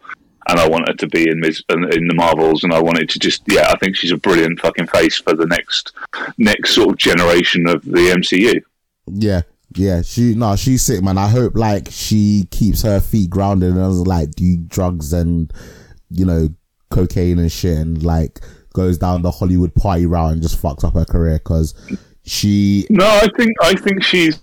[0.48, 1.64] And I want her to be in Ms.
[1.70, 3.72] in the Marvels, and I want it to just yeah.
[3.72, 5.92] I think she's a brilliant fucking face for the next
[6.38, 8.62] next sort of generation of the MCU.
[9.08, 9.42] Yeah,
[9.76, 10.04] yeah.
[10.04, 11.18] She no, she's sick, man.
[11.18, 15.52] I hope like she keeps her feet grounded and doesn't like do drugs and
[16.12, 16.50] you know
[16.96, 18.40] cocaine and shit and like
[18.74, 21.74] goes down the Hollywood party route and just fucks up her career because
[22.24, 24.40] she No, I think I think she's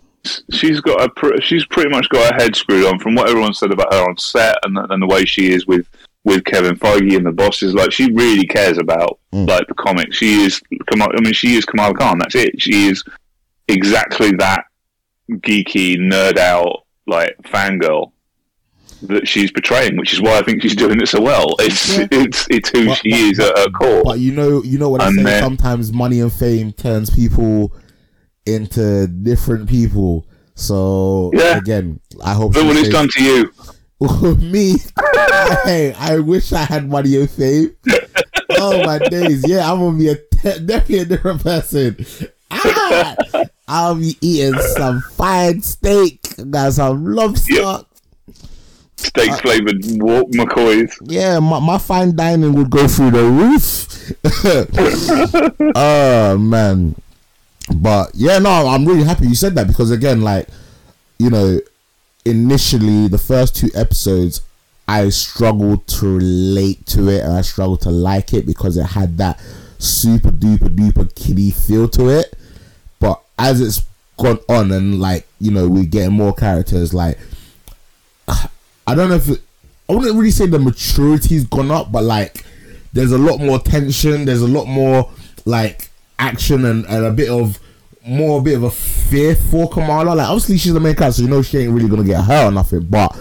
[0.53, 3.53] she's got a pr- she's pretty much got her head screwed on from what everyone
[3.55, 5.87] said about her on set and, and the way she is with
[6.25, 7.75] with Kevin Feige and the bosses.
[7.75, 9.49] Like she really cares about Mm.
[9.49, 10.17] like the comics.
[10.19, 10.61] She is
[10.91, 12.19] Kamal, I mean, she is Kamala Khan.
[12.19, 12.61] That's it.
[12.61, 13.03] She is
[13.69, 14.65] exactly that
[15.31, 18.12] geeky nerd out like fangirl
[19.09, 21.55] that she's portraying, which is why I think she's doing it so well.
[21.61, 22.07] It's Yeah.
[22.11, 24.03] it's it's who But- she but- is at her core.
[24.05, 25.41] But you know, you know what I say.
[25.41, 27.73] Sometimes money and fame turns people
[28.47, 30.27] into different people.
[30.55, 31.57] So Yeah.
[31.59, 33.51] again, I hope she what it's done to you.
[34.41, 34.75] me.
[35.65, 37.73] hey, I wish I had money and fame.
[38.59, 39.45] Oh my days!
[39.49, 42.05] Yeah, I'm gonna be a te- definitely a different person.
[42.51, 43.15] Ah,
[43.67, 47.55] I'll be eating some fine steak, got some lobster.
[47.55, 47.87] Yep.
[49.03, 50.97] Steak flavored walk McCoys.
[51.03, 53.89] Yeah, my, my fine dining would go through the roof.
[55.77, 56.95] oh man.
[57.75, 60.49] But yeah, no, I'm really happy you said that because again, like,
[61.19, 61.61] you know,
[62.25, 64.41] initially the first two episodes
[64.89, 69.19] I struggled to relate to it and I struggled to like it because it had
[69.19, 69.41] that
[69.79, 72.37] super duper duper kiddie feel to it.
[73.01, 73.83] But as it's
[74.17, 77.19] gone on and like, you know, we're getting more characters, like
[78.93, 79.41] I don't know if it,
[79.89, 82.45] I wouldn't really say the maturity's gone up, but like
[82.93, 85.11] there's a lot more tension, there's a lot more
[85.45, 87.59] like action and, and a bit of
[88.07, 90.15] more a bit of a fear for Kamala.
[90.15, 92.49] Like obviously she's the main character, so you know she ain't really gonna get hurt
[92.49, 93.19] or nothing, but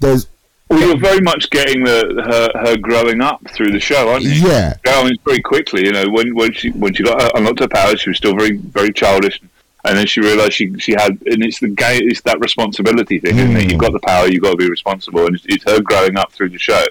[0.00, 0.26] there's
[0.68, 4.32] Well, you're very much getting the her, her growing up through the show, aren't you?
[4.32, 4.74] yeah.
[4.84, 5.84] Growing very quickly.
[5.84, 8.34] You know, when when she when she got her, unlocked her powers, she was still
[8.36, 9.40] very very childish,
[9.84, 13.36] and then she realised she she had, and it's the gay, it's that responsibility thing,
[13.38, 13.66] isn't it?
[13.66, 13.70] Mm.
[13.70, 16.32] You've got the power, you've got to be responsible, and it's, it's her growing up
[16.32, 16.84] through the show.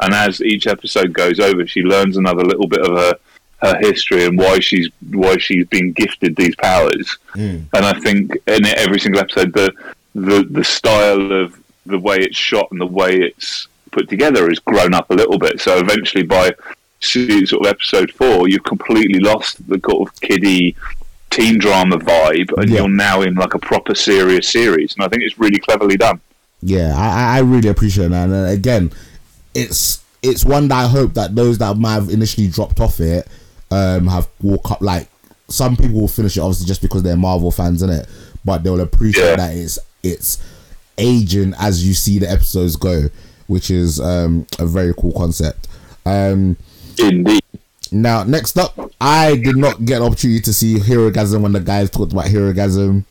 [0.00, 3.14] And as each episode goes over, she learns another little bit of her
[3.62, 7.16] her history and why she's why she's been gifted these powers.
[7.34, 7.66] Mm.
[7.72, 9.72] And I think in every single episode, the
[10.14, 14.58] the the style of the way it's shot and the way it's put together has
[14.58, 15.60] grown up a little bit.
[15.60, 16.52] So eventually, by
[17.00, 20.74] sort of episode four, you've completely lost the sort of kiddie
[21.32, 22.80] teen drama vibe, and Yeah.
[22.80, 24.94] you're now in like a proper serious series.
[24.94, 26.20] And I think it's really cleverly done.
[26.62, 28.24] Yeah, I, I- really appreciate that.
[28.24, 28.92] And uh, again,
[29.54, 33.26] it's it's one that I hope that those that might have initially dropped off it
[33.72, 35.08] um have walk up like
[35.48, 38.06] some people will finish it obviously just because they're Marvel fans in it,
[38.44, 39.36] but they'll appreciate Yeah.
[39.36, 40.38] that it's it's
[40.98, 43.08] aging as you see the episodes go,
[43.48, 45.68] which is um a very cool concept.
[46.06, 46.56] Um
[46.98, 47.40] Indeed.
[47.92, 51.90] Now next up, I did not get an opportunity to see Herogasm when the guys
[51.90, 53.04] talked about Herogasm.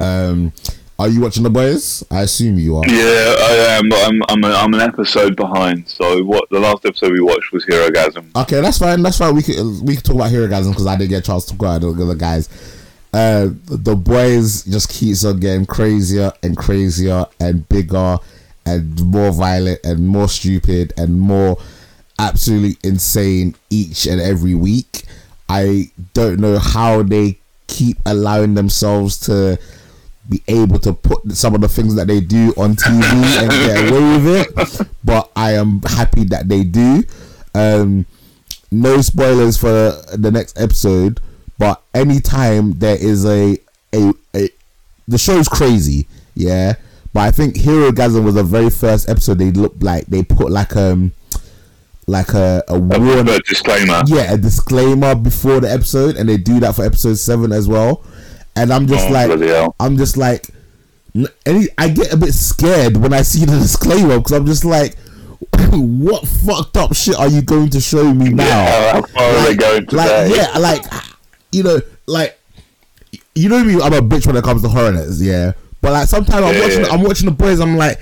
[0.00, 0.52] Um
[0.96, 2.04] are you watching the boys?
[2.08, 2.86] I assume you are.
[2.86, 3.88] Yeah, I am.
[3.88, 5.88] But I'm I'm, a, I'm an episode behind.
[5.88, 8.30] So what the last episode we watched was Herogasm.
[8.36, 9.02] Okay, that's fine.
[9.02, 9.34] That's fine.
[9.34, 11.60] We could we could talk about Herogasm because I didn't get a chance to talk
[11.60, 12.48] about the other guys.
[13.12, 18.18] Uh, the boys just keeps on getting crazier and crazier and bigger
[18.66, 21.58] and more violent and more stupid and more
[22.18, 25.04] absolutely insane each and every week.
[25.48, 29.58] I don't know how they keep allowing themselves to
[30.28, 33.90] be able to put some of the things that they do on TV and get
[33.90, 37.02] away with it, but I am happy that they do.
[37.54, 38.06] Um,
[38.70, 41.20] no spoilers for the next episode,
[41.58, 43.58] but anytime there is a
[43.92, 44.48] a, a
[45.06, 46.74] the show's crazy, yeah.
[47.12, 50.50] But I think Hero Herogasm was the very first episode they looked like they put
[50.50, 51.12] like um
[52.06, 54.02] like a a warning a disclaimer.
[54.06, 58.04] yeah, a disclaimer before the episode, and they do that for episode seven as well.
[58.56, 59.72] And I'm just Oh, like.
[59.80, 60.48] I'm just like,
[61.46, 64.96] any, I get a bit scared when I see the disclaimer because I'm just like,
[65.72, 68.44] what fucked up shit are you going to show me now?
[68.44, 70.84] Yeah, how far are they going like, yeah, like,
[71.52, 72.38] you know, like,
[73.34, 75.52] you know me, I'm a bitch when it comes to horrors, yeah.
[75.80, 76.90] But like sometimes I'm watching, yeah.
[76.92, 77.98] I'm watching the boys, I'm like.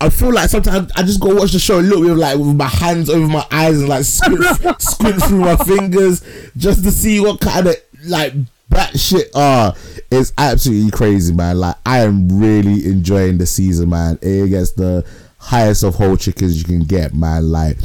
[0.00, 2.54] I feel like sometimes I just go watch the show a little bit like with
[2.54, 4.44] my hands over my eyes and like squint,
[4.82, 6.22] squint through my fingers
[6.56, 8.34] just to see what kind of like
[8.70, 9.74] batshit are.
[10.10, 11.58] It's absolutely crazy, man.
[11.60, 14.18] Like I am really enjoying the season, man.
[14.20, 15.06] It gets the
[15.38, 17.50] highest of whole chickens you can get, man.
[17.50, 17.78] Like,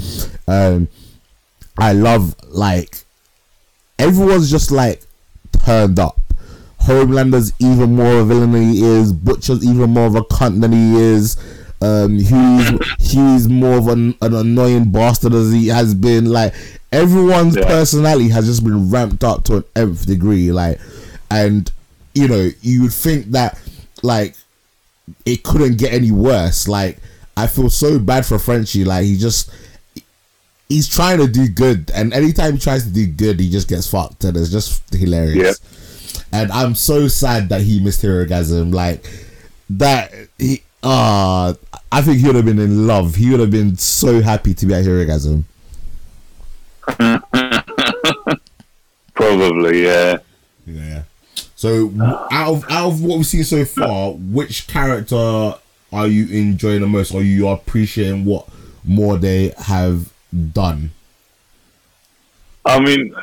[0.47, 0.89] um,
[1.78, 3.04] I love like
[3.97, 5.02] everyone's just like
[5.63, 6.19] turned up.
[6.80, 9.13] Homelander's even more of a villain than he is.
[9.13, 11.38] Butcher's even more of a cunt than he is.
[11.82, 16.26] Um, Hugh's Hugh's more of an, an annoying bastard as he has been.
[16.26, 16.54] Like
[16.91, 17.65] everyone's Yeah.
[17.65, 20.52] personality has just been ramped up to an nth degree.
[20.52, 20.80] Like,
[21.30, 21.72] and
[22.13, 23.58] you know, you would think that
[24.04, 24.36] like
[25.26, 26.67] it couldn't get any worse.
[26.67, 27.00] Like,
[27.36, 28.86] I feel so bad for Frenchie.
[28.86, 29.50] Like, he just
[30.70, 33.88] he's trying to do good, and anytime he tries to do good, he just gets
[33.88, 35.60] fucked, and it's just hilarious.
[36.32, 38.74] And I'm so sad that he missed Herogasm.
[38.74, 39.04] Like
[39.72, 41.56] that, he ah,
[41.91, 43.15] I think he would have been in love.
[43.15, 45.44] He would have been so happy to be at Herogasm.
[49.13, 50.17] Probably, yeah.
[50.65, 51.04] Yeah.
[51.56, 51.92] So
[52.32, 55.56] out of out of what we've seen so far, which character
[55.94, 58.48] are you enjoying the most, or you are appreciating what
[58.84, 60.12] more they have
[60.54, 60.92] done?
[62.65, 63.13] I mean,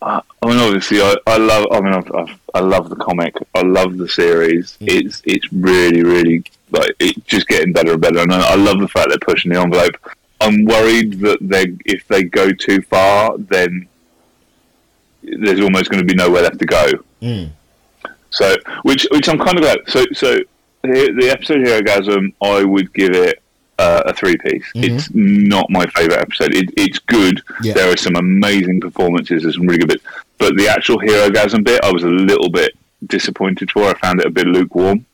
[0.00, 1.66] I I mean, obviously, I, I love.
[1.70, 3.34] I mean, I've, I've, I love the comic.
[3.54, 4.76] I love the series.
[4.80, 8.20] It's it's really, really like it's just getting better and better.
[8.20, 9.96] And I, I love the fact they're pushing the envelope.
[10.40, 13.88] I'm worried that they, if they go too far, then
[15.22, 16.90] there's almost going to be nowhere left to go.
[18.30, 19.78] So, which which I'm kind of glad.
[19.86, 20.38] So, so
[20.82, 23.42] the, the episode Herogasm, I would give it
[23.78, 24.64] uh, a three piece.
[24.74, 26.54] It's not my favorite episode.
[26.54, 27.42] It, it's good.
[27.62, 27.74] Yeah.
[27.74, 29.42] There are some amazing performances.
[29.42, 30.04] There's some really good bits,
[30.38, 32.72] but the actual Herogasm bit, I was a little bit
[33.06, 33.84] disappointed for.
[33.84, 35.06] I found it a bit lukewarm.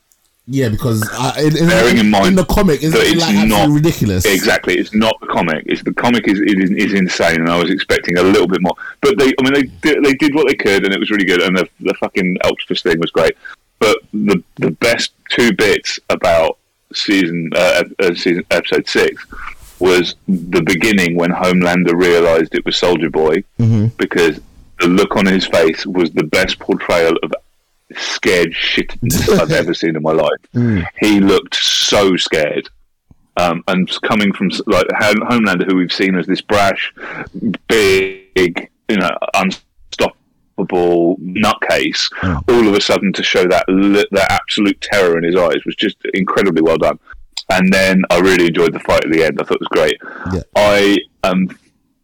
[0.51, 1.03] Yeah, because
[1.37, 4.25] in, in, Bearing in mind in the comic, isn't that it's like not- ridiculous?
[4.25, 5.63] Exactly, it's not the comic.
[5.67, 8.73] It's the comic is is, is insane, and I was expecting a little bit more.
[9.01, 11.25] But they, I mean, they did, they did what they could, and it was really
[11.25, 11.41] good.
[11.41, 13.37] And the the fucking octopus thing was great.
[13.77, 16.57] But the the best two bits about
[16.93, 19.23] season uh, uh, season episode six
[19.79, 23.43] was the beginning when Homelander realised it was Soldier Boy
[23.97, 24.39] because
[24.79, 27.31] the look on his face was the best portrayal of
[27.95, 30.39] scared shittedness I've ever seen in my life.
[30.99, 32.69] He looked so scared.
[33.37, 36.93] Um, and coming from like Hom- Homelander, who we've seen as this brash,
[37.69, 42.09] big, you know, unstoppable nutcase,
[42.49, 43.65] all of a sudden to show that
[44.11, 46.99] that absolute terror in his eyes was just incredibly well done.
[47.49, 49.39] And then I really enjoyed the fight at the end.
[49.39, 49.97] I thought it was great.
[50.33, 50.41] Yeah.
[50.55, 51.47] I am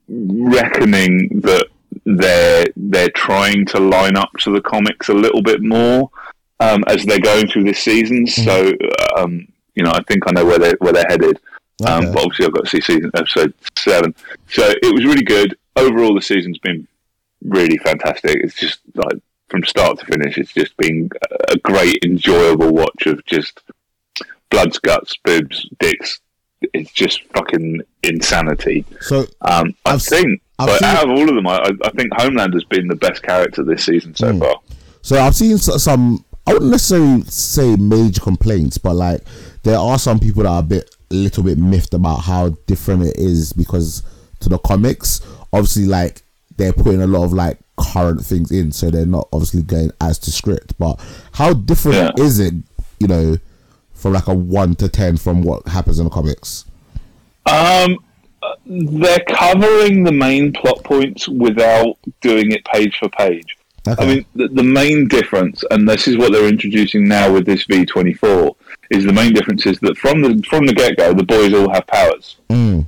[0.08, 1.68] reckoning that
[2.06, 6.10] they're they're trying to line up to the comics a little bit more
[6.60, 8.28] um, as they're going through this season.
[8.28, 8.72] So
[9.18, 11.40] um, you know, I think I know where they where they're headed.
[11.86, 14.16] Um, but obviously, I've got to see season episode seven.
[14.48, 15.58] So it was really good.
[15.76, 16.88] Overall, the season's been
[17.44, 18.38] really fantastic.
[18.42, 19.18] It's just like
[19.50, 21.10] from start to finish, it's just been
[21.50, 23.62] a great, enjoyable watch of just
[24.50, 26.20] bloods, guts, boobs, dicks.
[26.74, 28.86] It's just fucking insanity.
[29.02, 31.72] So Um, I I've s- think, I've but seen- out of all of them, I,
[31.84, 34.40] I think Homeland has been the best character this season so Hmm.
[34.40, 34.56] far.
[35.02, 36.24] So I've seen some.
[36.48, 39.22] I wouldn't necessarily say major complaints, but like
[39.64, 43.04] there are some people that are a bit, a little bit miffed about how different
[43.04, 44.02] it is because
[44.42, 45.22] to the comics,
[45.54, 46.22] obviously, like
[46.58, 50.18] they're putting a lot of like current things in, so they're not obviously going as
[50.20, 50.74] to script.
[50.80, 51.00] But
[51.34, 52.24] how different Yeah.
[52.24, 52.54] is it,
[53.00, 53.38] you know,
[54.06, 56.66] from like a one to ten from what happens in the comics?
[57.48, 57.98] Um,
[58.68, 63.58] they're covering the main plot points without doing it page for page.
[63.88, 64.04] Okay.
[64.04, 67.64] I mean, the, the main difference, and this is what they're introducing now with this
[67.64, 68.56] V twenty four,
[68.92, 71.74] is the main difference is that from the from the get go, the boys all
[71.74, 72.38] have powers.
[72.52, 72.86] Mm.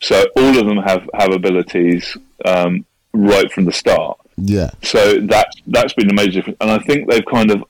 [0.00, 2.16] So all of them have have abilities
[2.46, 4.18] um, right from the start.
[4.38, 4.70] Yeah.
[4.82, 7.62] So that's that's been a major difference, and I think they've kind of.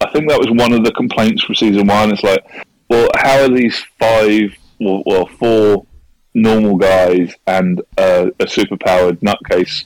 [0.00, 2.12] I think that was one of the complaints from season one.
[2.12, 2.44] It's like,
[2.90, 5.86] well, how are these five, well, well four
[6.34, 9.84] normal guys and uh, a superpowered nutcase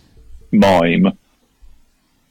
[0.52, 1.16] mime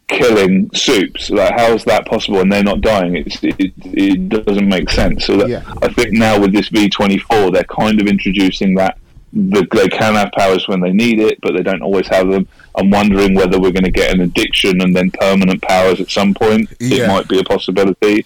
[0.08, 1.30] killing soups?
[1.30, 2.42] Like, how is that possible?
[2.42, 3.16] And they're not dying.
[3.16, 5.26] It's, it, it doesn't make sense.
[5.26, 5.64] So that, Yeah.
[5.82, 8.98] I think now with this V twenty four, they're kind of introducing that
[9.32, 12.48] the, they can have powers when they need it, but they don't always have them.
[12.80, 16.34] I'm wondering whether we're going to get an addiction and then permanent powers at some
[16.34, 16.74] point.
[16.80, 17.04] Yeah.
[17.04, 18.26] It might be a possibility.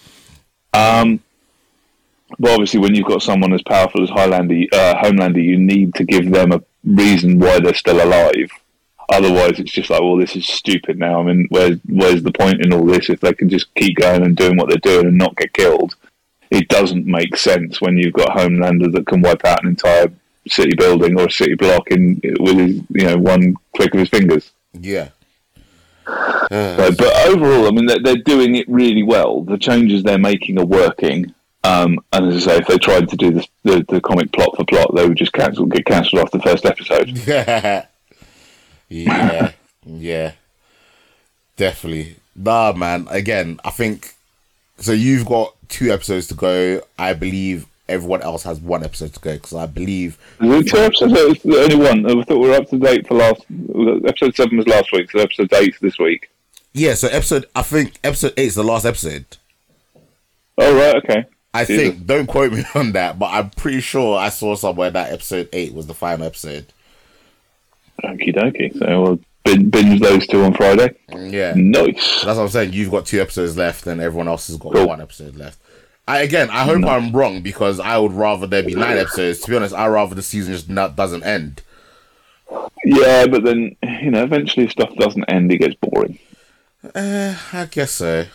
[0.73, 1.19] Um,
[2.39, 6.03] but obviously, when you've got someone as powerful as Highlander, uh, Homelander, you need to
[6.03, 8.49] give them a reason why they're still alive.
[9.09, 11.19] Otherwise, it's just like, well, this is stupid now.
[11.19, 14.23] I mean, where's where's the point in all this if they can just keep going
[14.23, 15.95] and doing what they're doing and not get killed?
[16.49, 20.11] It doesn't make sense when you've got Homelander that can wipe out an entire
[20.47, 24.09] city building or a city block in with his, you know one click of his
[24.09, 24.51] fingers.
[24.73, 25.09] Yeah.
[26.05, 29.41] So, but overall, I mean, they're, they're doing it really well.
[29.41, 31.33] The changes they're making are working.
[31.63, 34.55] Um, and as I say, if they tried to do this, the, the comic plot
[34.55, 37.09] for plot, they would just cancel, get cancelled off the first episode.
[37.25, 37.85] Yeah.
[38.89, 39.51] yeah.
[39.85, 40.33] Yeah.
[41.55, 42.17] Definitely.
[42.35, 43.07] Nah, man.
[43.09, 44.13] Again, I think
[44.77, 44.91] so.
[44.91, 46.81] You've got two episodes to go.
[46.97, 50.17] I believe everyone else has one episode to go because I believe.
[50.41, 51.13] Is two episodes?
[51.15, 52.05] It's the only one.
[52.05, 53.43] I thought we were up to date for last.
[54.07, 56.29] Episode seven was last week, so episode eight this week.
[56.73, 56.93] Yeah.
[56.95, 57.45] So episode.
[57.55, 59.25] I think episode eight is the last episode.
[60.57, 61.25] Oh right, okay.
[61.53, 61.93] I Jesus.
[61.93, 62.05] think.
[62.05, 65.73] Don't quote me on that, but I'm pretty sure I saw somewhere that episode eight
[65.73, 66.65] was the final episode.
[68.03, 68.77] Okie dokie.
[68.77, 70.95] So we'll binge those two on Friday.
[71.15, 71.53] Yeah.
[71.55, 72.23] Nice.
[72.23, 72.73] That's what I'm saying.
[72.73, 74.87] You've got two episodes left, and everyone else has got Cool.
[74.87, 75.59] one episode left.
[76.07, 79.39] I, again, I hope I'm wrong because I would rather there be nine episodes.
[79.41, 81.61] To be honest, I'd rather the season just not doesn't end.
[82.85, 85.51] Yeah, but then you know, eventually, if stuff doesn't end.
[85.51, 86.19] It gets boring.
[86.93, 88.25] Uh, I guess so.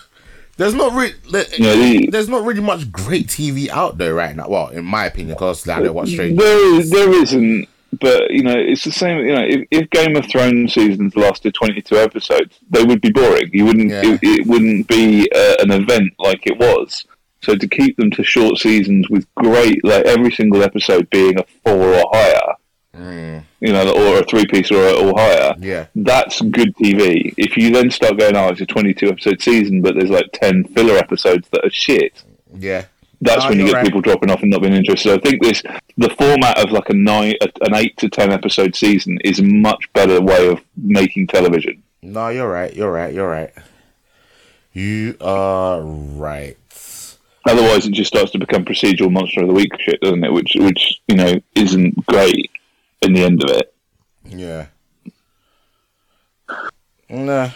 [0.56, 1.14] There's not really
[1.58, 4.48] Yeah, the- there's not really much great TV out there right now.
[4.48, 6.42] Well, in my opinion, because I don't watch Stranger.
[6.42, 7.68] There is, there isn't.
[8.00, 9.18] But you know, it's the same.
[9.24, 13.50] You know, if, if Game of Thrones seasons lasted twenty-two episodes, they would be boring.
[13.52, 13.90] You wouldn't.
[13.90, 14.02] Yeah.
[14.04, 17.06] It, it wouldn't be uh, an event like it was.
[17.42, 21.44] So to keep them to short seasons with great, like every single episode being a
[21.64, 22.54] four or higher,
[22.96, 23.44] mm.
[23.60, 25.54] you know, or a three piece or, or higher.
[25.58, 25.86] Yeah.
[25.94, 27.32] That's good TV.
[27.36, 30.64] If you then start going, oh, it's a 22 episode season, but there's like 10
[30.74, 32.24] filler episodes that are shit,
[32.56, 32.86] Yeah.
[33.20, 33.84] that's No, when you get right.
[33.84, 35.12] people dropping off and not being interested.
[35.12, 35.62] I think this,
[35.96, 39.92] the format of like a nine, an eight to 10 episode season is a much
[39.92, 41.82] better way of making television.
[42.02, 42.74] No, you're right.
[42.74, 43.14] You're right.
[43.14, 43.52] You're right.
[44.72, 46.56] You are right.
[47.48, 50.32] Otherwise, it just starts to become procedural monster of the week shit, doesn't it?
[50.32, 52.50] Which, which you know, isn't great
[53.02, 53.74] in the end of it.
[54.24, 54.66] Yeah.
[57.08, 57.50] Nah.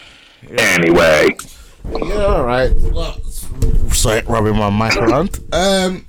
[0.51, 1.37] Anyway,
[1.85, 2.73] Yeah, all right.
[2.75, 3.21] Well,
[3.91, 5.39] sorry, rubbing my mic around.
[5.53, 6.07] Um,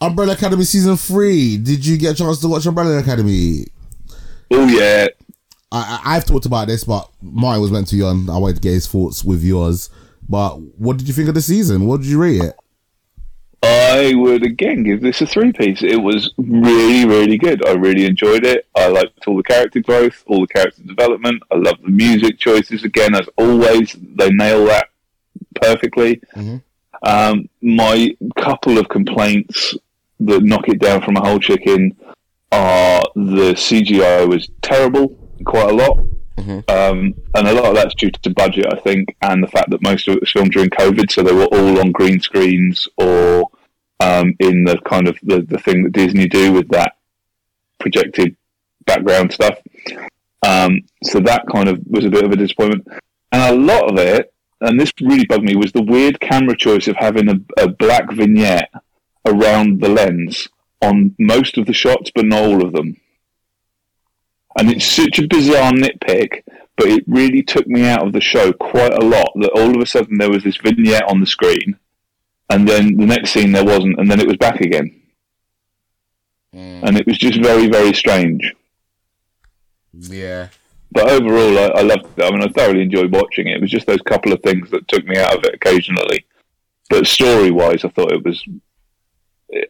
[0.00, 1.56] Umbrella Academy season three.
[1.56, 3.66] Did you get a chance to watch Umbrella Academy?
[4.50, 5.06] oh yeah,
[5.70, 8.28] I, I I've talked about this, but mine was meant to be on.
[8.28, 9.88] I wanted to get his thoughts with yours.
[10.28, 11.86] But what did you think of the season?
[11.86, 12.54] What did you rate it?
[13.62, 15.82] I would again give this a three piece.
[15.82, 17.64] It was really, really good.
[17.66, 18.66] I really enjoyed it.
[18.74, 21.42] I liked all the character growth, all the character development.
[21.50, 22.82] I love the music choices.
[22.84, 24.88] Again, as always, they nail that
[25.54, 26.20] perfectly.
[27.04, 29.74] Um, my couple of complaints
[30.20, 31.96] that knock it down from a whole chicken
[32.50, 35.98] are the CGI was terrible, quite a lot.
[36.68, 39.82] Um, and a lot of that's due to budget, I think, and the fact that
[39.82, 43.48] most of it was filmed during COVID, so they were all on green screens or
[44.02, 46.96] um, in the kind of the, the thing that Disney do with that
[47.78, 48.36] projected
[48.84, 49.58] background stuff.
[50.42, 52.86] Um, so that kind of was a bit of a disappointment.
[53.30, 56.88] And a lot of it, and this really bugged me, was the weird camera choice
[56.88, 58.70] of having a, a black vignette
[59.24, 60.48] around the lens
[60.80, 62.96] on most of the shots, but not all of them.
[64.58, 66.42] And it's such a bizarre nitpick,
[66.76, 69.80] but it really took me out of the show quite a lot that all of
[69.80, 71.78] a sudden there was this vignette on the screen,
[72.52, 75.00] and then the next scene there wasn't, and then it was back again.
[76.54, 78.54] And it was just very, very strange.
[79.94, 80.48] Yeah.
[80.90, 82.24] But overall, I, I loved it.
[82.24, 83.56] I mean, I thoroughly enjoyed watching it.
[83.56, 86.26] It was just those couple of things that took me out of it occasionally.
[86.90, 88.44] But story wise, I thought it was.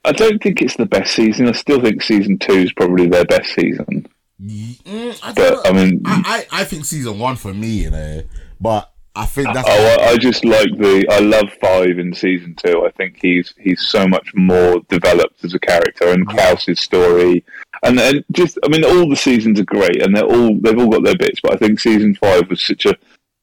[0.04, 1.48] I don't think it's the best season.
[1.48, 4.08] I still think season two is probably their best season.
[4.42, 8.22] Mm, I, But I mean, I, I, I think season one for me, you know,
[8.60, 11.06] but I think that's Oh, I, I just like the.
[11.10, 12.84] I love Five in season two.
[12.86, 17.44] I think he's he's so much more developed as a character, and Klaus's story,
[17.82, 20.88] and and just I mean, all the seasons are great, and they're all they've all
[20.88, 21.40] got their bits.
[21.42, 22.96] But I think season five was such a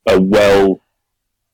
[0.08, 0.82] a well,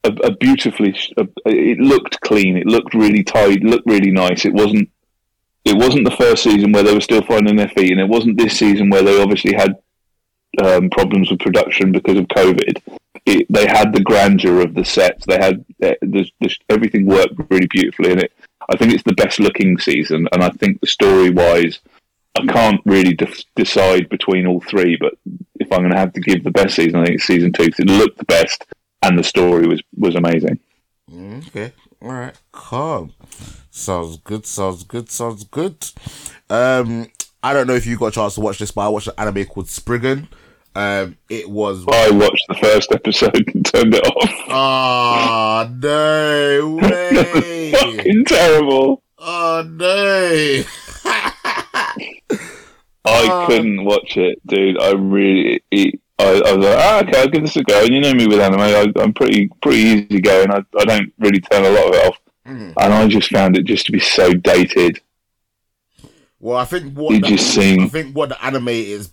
[0.05, 0.95] a, a beautifully.
[1.18, 2.55] A, it looked clean.
[2.55, 3.57] It looked really tight.
[3.57, 4.45] It looked really nice.
[4.45, 4.89] It wasn't.
[5.66, 8.38] It wasn't the first season where they were still finding their feet, and it wasn't
[8.38, 9.76] this season where they obviously had
[10.63, 12.82] um, problems with production because of COVID.
[13.26, 15.26] It, they had the grandeur of the sets.
[15.26, 18.32] They had uh, the, the, everything worked really beautifully in it.
[18.69, 21.80] I think it's the best looking season, and I think the story wise,
[22.39, 24.95] I can't really de- decide between all three.
[24.99, 25.15] But
[25.59, 27.63] if I'm going to have to give the best season, I think it's season two.
[27.63, 28.65] it looked the best,
[29.01, 30.59] and the story was was amazing.
[31.11, 31.73] Mm, Okay.
[32.01, 32.36] All right.
[32.51, 33.13] Calm.
[33.71, 34.45] Sounds good.
[34.45, 35.09] Sounds good.
[35.09, 35.84] Sounds good.
[36.49, 37.07] Um,
[37.41, 39.13] I don't know if you got a chance to watch this, but I watched an
[39.17, 40.28] anime called Spriggan.
[40.76, 41.86] Um, it was.
[41.88, 44.32] I watched the first episode and turned it off.
[44.49, 47.71] Oh no way!
[47.71, 49.01] Fucking terrible.
[49.19, 50.63] oh no!
[53.07, 54.82] I Uh, couldn't watch it, dude.
[54.82, 57.82] I really, it, I, I was like, ah, okay, I'll give this a go.
[57.84, 60.49] And you know me with anime, I, I'm pretty, pretty easy going.
[60.51, 62.73] I, I don't really turn a lot of it off, Mhm.
[62.78, 64.99] and I just found it just to be so dated.
[66.45, 69.07] Well, I think what the, just seemed- I think what the anime is,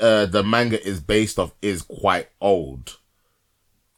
[0.00, 2.98] uh, the manga is based off is quite old.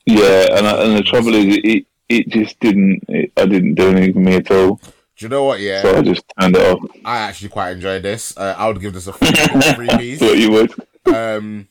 [0.04, 3.02] Yeah, and I, and the trouble is, it, it just didn't.
[3.08, 5.60] It, I didn't do anything for me at all, Do you know what?
[5.60, 6.90] Yeah, so I just turned it off.
[7.06, 8.36] I actually quite enjoyed this.
[8.36, 9.30] Uh, I would give this a three,
[9.72, 10.18] three piece.
[10.18, 10.74] Thought you would.
[11.06, 11.68] Um,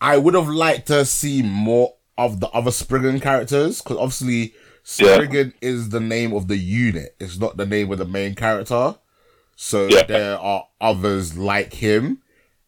[0.00, 4.54] I would have liked to see more of the other Spriggan characters because obviously
[4.96, 5.16] Yeah.
[5.16, 7.14] Spriggan is the name of the unit.
[7.20, 8.94] It's not the name of the main character.
[9.60, 10.04] So Yeah.
[10.04, 12.22] there are others like him,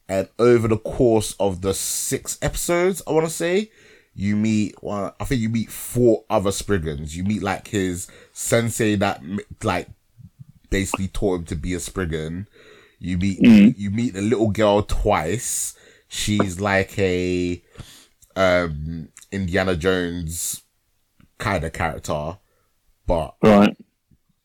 [0.08, 3.70] and over the course of the six episodes, I want to say,
[4.12, 4.74] you meet.
[4.82, 7.16] Well, I think you meet four other Spriggans.
[7.16, 9.22] You meet like his sensei that
[9.62, 9.86] like
[10.68, 12.48] basically taught him to be a Spriggan.
[12.98, 13.38] You meet
[13.78, 15.74] you meet the little girl twice.
[16.08, 17.62] She's like a
[18.34, 20.62] um Indiana Jones
[21.38, 22.38] kind of character,
[23.06, 23.76] but Right.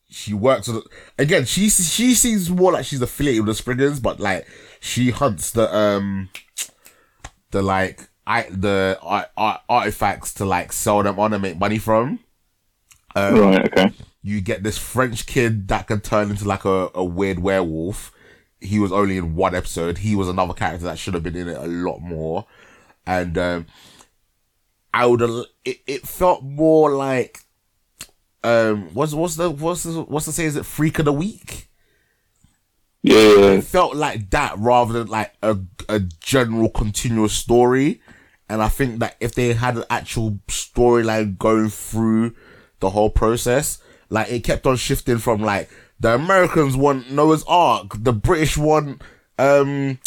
[0.08, 0.84] She works with
[1.18, 1.44] again.
[1.44, 4.46] She she seems more like she's affiliated with the Spriggans, but like
[4.80, 6.28] she hunts the um
[7.50, 11.78] the like I the art, art, artifacts to like sell them on and make money
[11.78, 12.20] from.
[13.14, 13.64] right.
[13.66, 13.92] Okay.
[14.22, 18.12] You get this French kid that can turn into like a, a weird werewolf.
[18.60, 19.98] he was only in one episode.
[19.98, 22.46] He was another character that should have been in it a lot more,
[23.06, 23.66] and um,
[24.92, 25.22] I would.
[25.64, 27.40] It, it felt more like
[28.46, 30.44] um what's what's the what's the, what's the say?
[30.44, 31.68] Is it freak of the week?
[33.02, 38.00] Yeah, It felt like that rather than like a a general continuous story.
[38.48, 42.34] And I think that if they had an actual storyline going through
[42.78, 43.78] the whole process,
[44.10, 45.68] like it kept on shifting from like
[45.98, 49.02] the Americans want Noah's Ark, the British want
[49.40, 49.98] um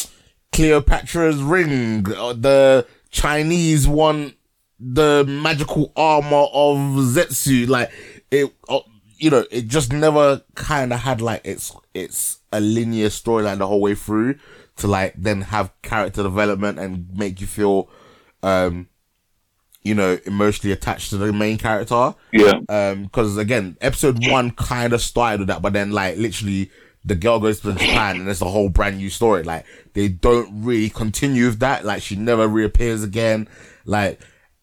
[0.53, 4.35] Cleopatra's ring, uh, the Chinese want
[4.79, 6.77] the magical armor of
[7.13, 7.67] Zetsu.
[7.67, 7.91] Like
[8.31, 8.79] it, uh,
[9.17, 13.67] you know, it just never kind of had like it's it's a linear storyline the
[13.67, 14.35] whole way through
[14.77, 17.89] to like then have character development and make you feel,
[18.43, 18.87] um,
[19.83, 22.15] you know, emotionally attached to the main character.
[22.31, 26.71] yeah, Um, because again, episode one kind of started with that, but then like literally
[27.05, 29.43] the girl goes to Japan and it's a whole brand new story.
[29.43, 31.85] Like they don't really continue with that.
[31.85, 33.47] Like she never reappears again.
[33.85, 34.19] Like,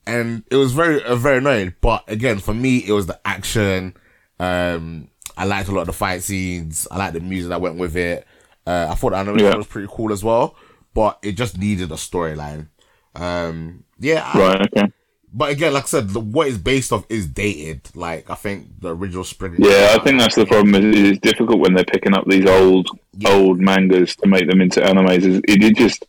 [0.07, 1.75] and it was very, uh, very annoying.
[1.81, 3.95] But again, for me, it was the action.
[4.39, 6.87] Um, I liked a lot of the fight scenes.
[6.91, 8.27] I liked the music that went with it.
[8.67, 9.57] Uh, I thought the animation Yeah.
[9.57, 10.57] was pretty cool as well,
[10.95, 12.69] but it just needed a storyline.
[13.15, 14.93] Um, yeah, I- right, okay.
[15.33, 17.89] but again, like I said, the, what it's based off is dated.
[17.95, 19.55] Like I think the original Spring.
[19.59, 20.75] Yeah, I think that's the problem.
[20.75, 23.31] Is It's difficult when they're picking up these old Yeah.
[23.31, 25.25] old mangas to make them into animes.
[25.49, 26.05] It, it just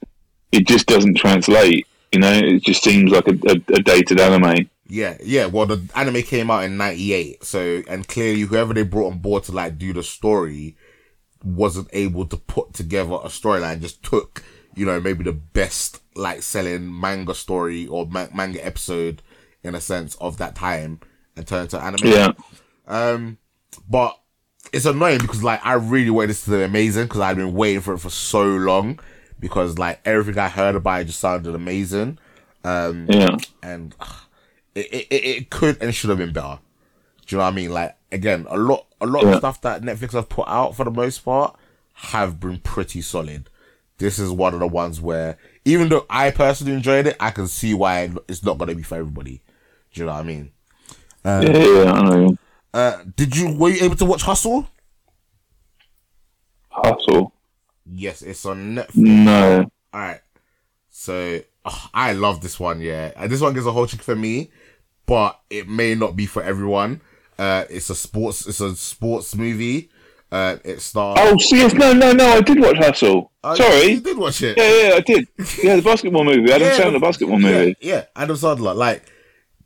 [0.51, 1.86] it just doesn't translate.
[2.11, 4.69] You know, it just seems like a, a, a dated anime.
[4.87, 5.47] Yeah, yeah.
[5.47, 9.43] Well, the anime came out in '98, so and clearly whoever they brought on board
[9.43, 10.77] to like do the story
[11.43, 13.81] wasn't able to put together a storyline.
[13.81, 14.43] Just took
[14.75, 19.21] you know maybe the best like selling manga story or ma- manga episode
[19.63, 20.99] in a sense of that time
[21.35, 22.07] and turned it to anime.
[22.07, 22.31] Yeah,
[22.87, 23.37] Um,
[23.87, 24.17] but
[24.71, 27.81] it's annoying because like I really wanted this to be amazing because I've been waiting
[27.81, 28.99] for it for so long
[29.39, 32.19] because like everything I heard about it just sounded amazing.
[32.63, 34.13] Um, yeah, and uh,
[34.75, 36.59] it, it, it could and should have been better.
[37.25, 37.71] Do you know what I mean?
[37.71, 40.91] Like again, a lot a lot of stuff that Netflix have put out for the
[40.91, 41.57] most part
[41.93, 43.49] have been pretty solid.
[43.97, 47.47] This is one of the ones where even though I personally enjoyed it, I can
[47.47, 49.41] see why it's not gonna be for everybody.
[49.93, 50.51] Do you know what I mean?
[51.25, 51.91] yeah, yeah.
[51.91, 52.37] I know.
[52.73, 54.69] Uh, did you were you able to watch Hustle?
[56.69, 57.33] Hustle.
[57.89, 58.95] Yes, it's on Netflix.
[58.95, 59.71] No.
[59.93, 60.21] All right.
[60.89, 62.81] So ugh, I love this one.
[62.81, 64.51] Yeah, and this one gets a whole chick for me,
[65.05, 67.01] but it may not be for everyone.
[67.37, 68.47] Uh, it's a sports.
[68.47, 69.89] It's a sports movie.
[70.31, 71.17] Uh, it stars.
[71.21, 72.27] Oh, see, yes, no, no, no.
[72.27, 73.31] I did watch Hustle.
[73.43, 73.91] Oh, Sorry.
[73.93, 74.57] you did watch it.
[74.57, 75.27] Yeah, yeah, I did.
[75.63, 76.51] Yeah, the basketball movie.
[76.51, 77.75] Adam Yeah, Sandler the basketball yeah, movie.
[77.79, 78.75] Yeah, Adam Sandler.
[78.75, 79.03] Like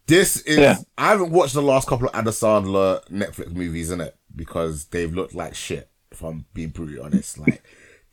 [0.05, 0.59] this is.
[0.59, 0.76] Yeah.
[0.97, 5.11] I haven't watched the last couple of Adam Sandler Netflix movies in it because they've
[5.11, 5.89] looked like shit.
[6.11, 7.63] If I'm being brutally honest, like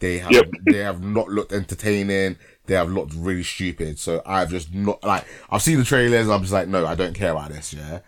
[0.01, 0.51] they have, Yep.
[0.71, 2.37] they have not looked entertaining.
[2.67, 3.99] They have looked really stupid.
[3.99, 6.27] So I've just not like I've seen the trailers.
[6.27, 7.73] and I'm just like, no, I don't care about this.
[7.73, 8.01] Yeah.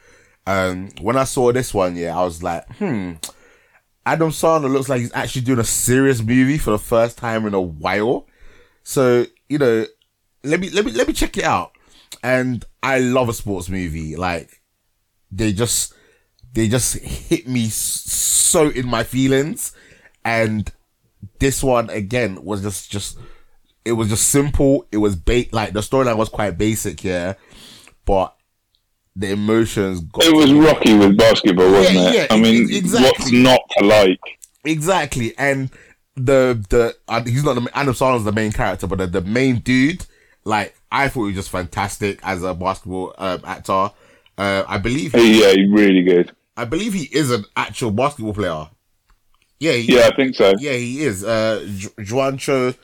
[0.46, 3.12] Um, when I saw this one, yeah, I was like, hmm.
[4.06, 7.54] Adam Sandler looks like he's actually doing a serious movie for the first time in
[7.54, 8.26] a while.
[8.82, 9.86] So, you know,
[10.42, 11.72] let me let me let me check it out.
[12.22, 14.16] And I love a sports movie.
[14.16, 14.62] Like
[15.30, 15.94] they just
[16.52, 19.72] they just hit me so in my feelings.
[20.24, 20.70] And
[21.38, 23.18] this one again was just just
[23.84, 24.86] it was just simple.
[24.92, 27.34] It was ba- like the storyline was quite basic, yeah.
[28.04, 28.34] But
[29.16, 32.14] the emotions got It was Rocky with basketball, wasn't Yeah, it?
[32.14, 33.02] yeah, I mean, exactly.
[33.10, 34.20] what's not to like?
[34.64, 35.70] Exactly, and
[36.16, 39.60] the the uh, he's not the Adam Sandler's the main character, but the, the main
[39.60, 40.04] dude,
[40.44, 43.90] like I thought he was just fantastic as a basketball um, actor.
[44.36, 46.32] Uh, I believe he, Yeah, really good.
[46.56, 48.68] I believe he is an actual basketball player.
[49.60, 50.52] Yeah, he, Yeah, I think so.
[50.58, 51.22] yeah, he is.
[51.22, 51.60] Uh,
[51.98, 52.74] Juancho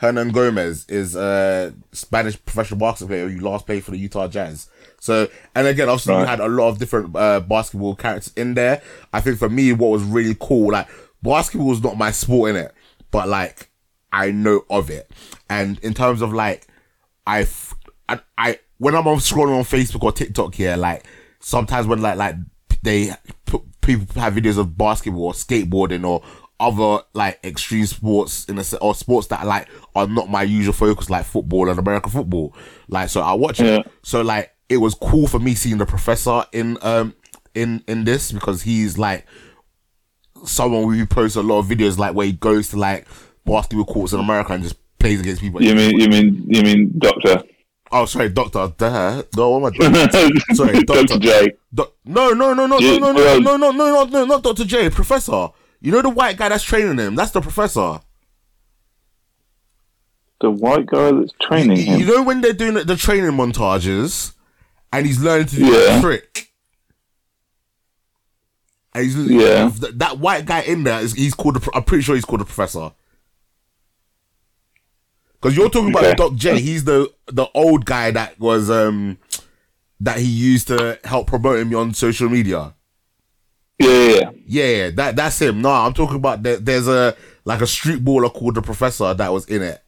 [0.00, 4.68] Hernangomez is a Spanish professional basketball player who last played for the Utah Jazz.
[5.00, 6.28] So, and again, obviously, we Right.
[6.28, 8.80] had a lot of different uh, basketball characters in there.
[9.12, 10.88] I think for me, what was really cool, like
[11.22, 12.72] basketball was not my sport in it,
[13.10, 13.68] but like
[14.12, 15.10] I know of it.
[15.48, 16.66] And in terms of like,
[17.26, 17.46] I,
[18.38, 21.04] I, when I'm on scrolling on Facebook or TikTok here, like
[21.40, 22.36] sometimes when like like
[22.82, 23.10] they
[23.46, 23.62] put,
[23.98, 26.22] people have videos of basketball or skateboarding or
[26.58, 31.08] other like extreme sports in a or sports that like are not my usual focus
[31.08, 32.54] like football and American football.
[32.88, 33.78] Like so I watch Yeah.
[33.78, 33.90] it.
[34.02, 37.14] So like it was cool for me seeing the professor in um
[37.54, 39.26] in in this because he's like
[40.44, 43.06] someone who posts a lot of videos like where he goes to like
[43.44, 45.62] basketball courts in America and just plays against people.
[45.62, 47.42] You mean you mean you mean Doctor?
[47.92, 48.72] Oh, sorry, Doctor.
[48.78, 49.22] Duh.
[49.36, 50.38] No, what am I doing?
[50.54, 51.18] Sorry, Doctor.
[51.18, 51.52] J.
[51.74, 54.64] Do- no, no, no, no, no, no, no, no, no, no, no, no, not Doctor
[54.64, 54.90] J.
[54.90, 55.48] Professor.
[55.80, 57.16] You know the white guy that's training him.
[57.16, 57.98] That's the professor.
[60.40, 62.00] The white guy that's training You him.
[62.00, 64.34] You know when they're doing the training montages,
[64.92, 65.96] and he's learning to do Yeah.
[65.96, 66.52] the trick.
[68.94, 69.70] And he's, Yeah.
[69.70, 71.60] th- that white guy in there is he's called.
[71.62, 72.92] Pro- I'm pretty sure he's called the professor.
[75.40, 76.06] Because you're talking Okay.
[76.06, 76.60] about Doc J.
[76.60, 79.18] He's the the old guy that was um
[80.00, 82.74] that he used to help promote him on social media.
[83.78, 84.90] Yeah, yeah, yeah.
[84.90, 85.62] That that's him.
[85.62, 87.16] No, I'm talking about there, there's a
[87.46, 89.82] like a street baller called the professor that was in it.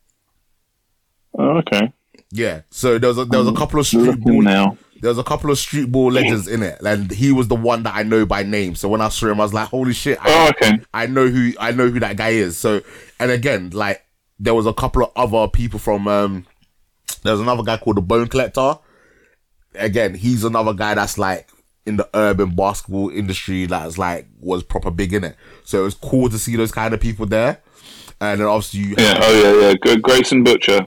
[1.39, 1.93] Oh, okay.
[2.31, 4.79] Yeah, so there was a, there was a couple of street ball now.
[5.03, 7.83] there was a couple of street ball legends in it, and he was the one
[7.83, 8.75] that I know by name.
[8.75, 10.83] So when I saw him, I was like, "Holy shit!" I, Oh, okay.
[10.95, 12.57] I know who I know who that guy is.
[12.57, 12.81] So,
[13.21, 14.02] and again, like
[14.43, 16.09] there was a couple of other people from.
[16.09, 16.47] um
[17.23, 18.79] There was another guy called the Bone Collector.
[19.75, 21.49] Again, he's another guy that's like
[21.87, 25.37] in the urban basketball industry that's like was proper big in it.
[25.65, 27.63] So it was cool to see those kind of people there.
[28.21, 29.19] And then obviously, you Yeah.
[29.23, 29.75] Oh, yeah, yeah.
[29.81, 30.03] Good.
[30.03, 30.87] Grayson Boucher.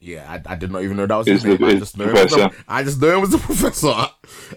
[0.00, 1.76] Yeah, I, I did not even know that was Is his the- name.
[1.76, 2.64] I just know him was the, professor.
[2.68, 4.06] I just know him was the professor.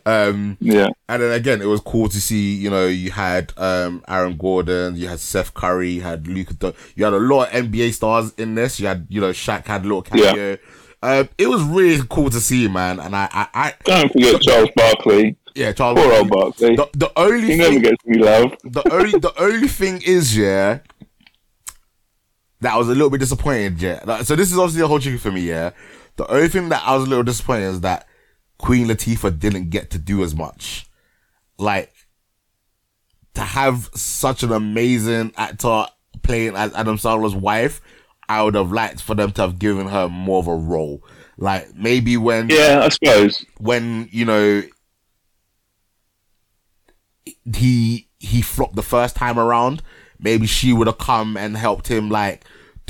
[0.05, 0.87] Um, Yeah.
[1.09, 2.55] and then again, it was cool to see.
[2.55, 6.49] You know, you had um, Aaron Gordon, you had Seth Curry, you had Luke,
[6.95, 8.79] you had a lot of NBA stars in this.
[8.79, 10.57] You had, you know, Shaq had a little cameo.
[11.03, 12.99] Um, it was really cool to see, man.
[12.99, 15.35] And I, I, I Don't forget Charles Barkley.
[15.55, 15.99] yeah, Charles.
[15.99, 16.75] Poor old Barkley.
[16.75, 18.53] The, the only He never thing, gets any love.
[18.63, 20.79] the only, the only thing is, yeah,
[22.61, 23.81] that I was a little bit disappointed.
[23.81, 25.41] Yeah, Like, so this is obviously a whole chicken for me.
[25.41, 25.71] Yeah,
[26.15, 28.07] the only thing that I was a little disappointed is that
[28.57, 30.87] Queen Latifah didn't get to do as much.
[31.57, 31.93] Like
[33.33, 35.85] to have such an amazing actor
[36.23, 37.81] playing as Adam Sandler's wife,
[38.29, 41.03] I would have liked for them to have given her more of a role.
[41.37, 43.45] Like maybe when Yeah, I suppose.
[43.57, 44.63] when you know
[47.55, 49.81] he he flopped the first time around,
[50.19, 52.43] maybe she would have come and helped him like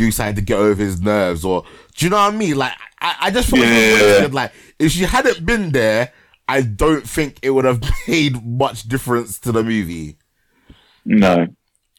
[0.06, 1.64] do something to get over his nerves, or
[1.95, 2.56] do you know what I mean?
[2.58, 4.34] Like I, I just felt Yeah, it yeah, yeah.
[4.34, 6.12] like if she hadn't been there,
[6.47, 10.18] I don't think it would have made much difference to the movie,
[11.06, 11.47] No.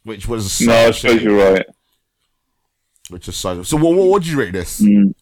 [0.03, 1.67] which was No, I suppose shame, you're right.
[3.11, 3.63] which is so.
[3.63, 4.81] So what what would you rate this?
[4.81, 5.15] Mm.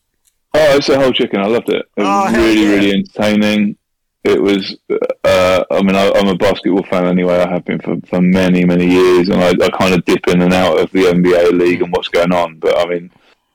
[0.53, 1.41] Oh, it's a whole chicken.
[1.41, 1.77] I loved it.
[1.97, 2.69] It Oh, really, yeah.
[2.75, 3.77] really entertaining.
[4.23, 4.77] It was.
[5.25, 7.37] Uh, I mean, I, I'm a basketball fan anyway.
[7.37, 10.43] I have been for, for many, many years, and I, I kind of dip in
[10.43, 12.59] and out of the NBA league and what's going on.
[12.59, 13.11] But I mean,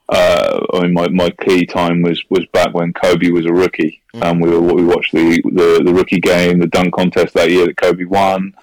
[0.09, 4.01] uh, I mean, my, my key time was, was back when Kobe was a rookie,
[4.13, 7.67] and we were we watched the, the the rookie game, the dunk contest that year
[7.67, 8.55] that Kobe won,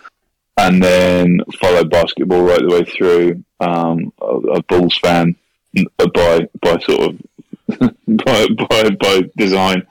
[0.56, 3.44] and then followed basketball right the way through.
[3.60, 5.36] Um, a, a Bulls fan
[5.98, 7.20] uh, by by sort of
[8.24, 9.86] by, by by design,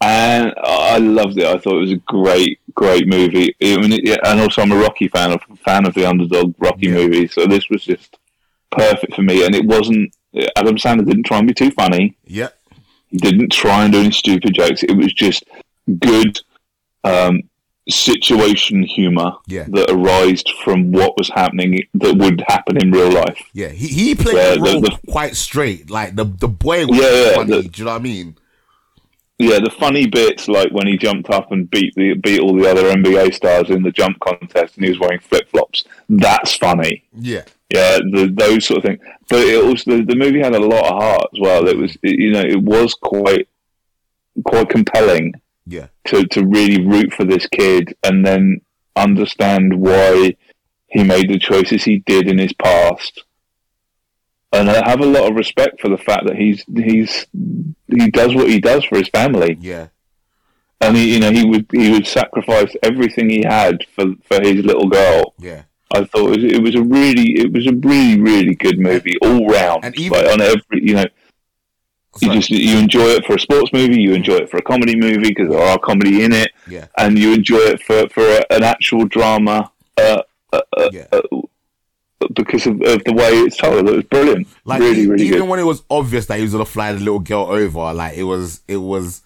[0.00, 1.44] and I loved it.
[1.46, 3.54] I thought it was a great, great movie.
[3.62, 3.92] I mean,
[4.24, 6.94] and also I'm a Rocky fan, a fan of the underdog Rocky Yeah.
[6.94, 7.28] movie.
[7.28, 8.18] So this was just
[8.70, 9.44] perfect for me.
[9.44, 10.14] And it wasn't.
[10.56, 12.16] Adam Sandler didn't try and be too funny.
[12.26, 12.48] Yeah,
[13.10, 14.82] He didn't try and do any stupid jokes.
[14.82, 15.44] It was just
[16.00, 16.38] good
[17.04, 17.42] um,
[17.88, 19.64] situation humor Yeah.
[19.68, 23.38] that arised from what was happening that would happen in real life.
[23.52, 23.68] yeah.
[23.68, 25.88] He he played Yeah, the role the- quite straight.
[25.90, 27.62] Like the the boy was Yeah, yeah, funny.
[27.62, 28.36] the- do you know what I mean?
[29.38, 32.68] Yeah, the funny bits like when he jumped up and beat the beat all the
[32.70, 35.84] other NBA stars in the jump contest, and he was wearing flip flops.
[36.08, 37.04] That's funny.
[37.14, 37.42] Yeah.
[37.72, 39.00] Yeah, the, those sort of things.
[39.28, 41.68] But it also the, the movie had a lot of heart as well.
[41.68, 43.46] It was it, you know it was quite
[44.44, 45.34] quite compelling
[45.66, 45.88] Yeah.
[46.06, 48.60] to to really root for this kid and then
[48.94, 50.36] understand why
[50.86, 53.24] he made the choices he did in his past.
[54.52, 57.26] And I have a lot of respect for the fact that he's he's
[57.88, 59.88] he does what he does for his family Yeah.
[60.80, 64.64] and he, you know, he would he would sacrifice everything he had for for his
[64.64, 65.34] little girl.
[65.38, 65.62] Yeah.
[65.94, 69.16] I thought it was, it was a really, it was a really, really good movie
[69.22, 69.84] all round.
[69.84, 71.06] And even- like on every, you know,
[72.22, 74.96] you just you enjoy it for a sports movie, you enjoy it for a comedy
[74.96, 76.86] movie because there are comedy in it, Yeah.
[76.98, 79.70] and you enjoy it for for a, an actual drama.
[79.96, 81.06] Uh, uh, uh, Yeah.
[82.34, 84.48] because of, of the way it's told, it was brilliant.
[84.64, 85.48] Like really, really even good.
[85.48, 88.24] when it was obvious that he was gonna fly the little girl over, like it
[88.24, 89.22] was, it was.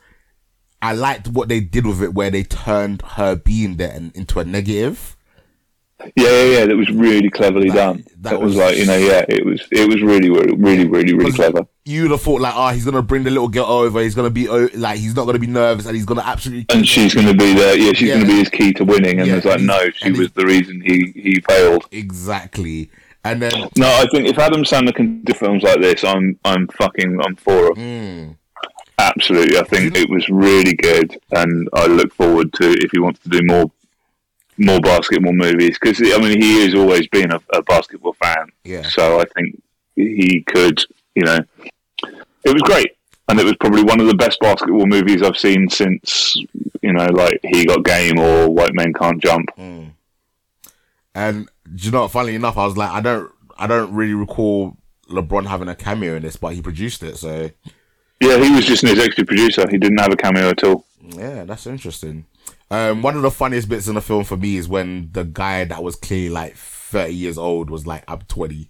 [0.82, 4.40] I liked what they did with it, where they turned her being there and, into
[4.40, 5.14] a negative.
[6.16, 6.66] Yeah, yeah, yeah.
[6.66, 8.04] That was really cleverly Like, done.
[8.20, 10.86] that That, was, was- like you know, yeah, it was it was really, really, really,
[10.88, 11.66] really, really clever.
[11.84, 14.00] You'd have thought like, oh, he's gonna bring the little girl over.
[14.02, 16.66] He's gonna be like, he's not gonna be nervous, and he's gonna absolutely.
[16.70, 17.76] and she's going to be there.
[17.76, 18.14] yeah she's Yeah.
[18.14, 20.44] going to be his key to winning and Yeah, it's like no she was the
[20.46, 22.90] reason he he failed exactly,
[23.24, 26.66] and then no i think if adam sandler can do films like this i'm i'm
[26.68, 27.74] fucking i'm for him.
[27.76, 28.36] mm,
[28.98, 33.20] absolutely i think it was really good and i look forward to if he wants
[33.20, 33.70] to do more
[34.60, 38.82] more basketball movies because i mean he has always been a, a basketball fan Yeah.
[38.82, 39.60] so i think
[39.96, 40.78] he could
[41.14, 41.38] you know
[42.42, 42.92] it was great,
[43.28, 46.34] and it was probably one of the best basketball movies I've seen since
[46.82, 49.50] you know, like He Got Game or White Men Can't Jump.
[49.56, 49.84] Hmm.
[51.14, 54.76] And do you know, funnily enough, I was like, I don't, I don't really recall
[55.10, 57.50] LeBron having a cameo in this, but he produced it, so
[58.20, 59.66] Yeah, he was just an executive producer.
[59.70, 60.86] He didn't have a cameo at all.
[61.02, 62.24] yeah, that's interesting.
[62.70, 65.64] Um, one of the funniest bits in the film for me is when the guy
[65.64, 68.68] that was clearly like thirty years old was like, "I'm 20,"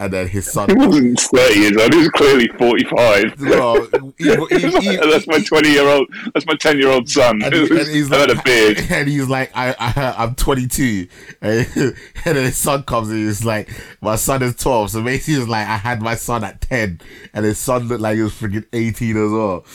[0.00, 0.68] and then his son.
[0.70, 1.92] He wasn't thirty years old.
[1.92, 3.34] He was clearly forty-five.
[3.40, 4.24] well, he-
[4.58, 6.06] he- he- that's my twenty-year-old.
[6.32, 7.42] That's my ten-year-old son.
[7.42, 8.78] and, he- and he's like, a beard.
[8.90, 11.08] and he's like, I, I, I'm 22,
[11.42, 13.68] and, and then his son comes and he's like,
[14.00, 14.90] my son is 12.
[14.92, 17.00] So basically, he's like, I had my son at 10,
[17.34, 19.66] and his son looked like he was freaking 18 as well.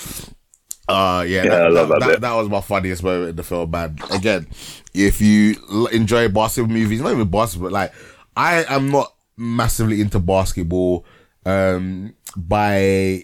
[0.88, 2.22] Uh, yeah, Yeah, that, I love that that, bit.
[2.22, 3.98] that was my funniest moment in the film, man.
[4.12, 4.48] Again,
[4.94, 7.94] if you l- enjoy basketball movies, not even basketball, but like,
[8.36, 11.06] I am not massively into basketball,
[11.46, 13.24] um, by,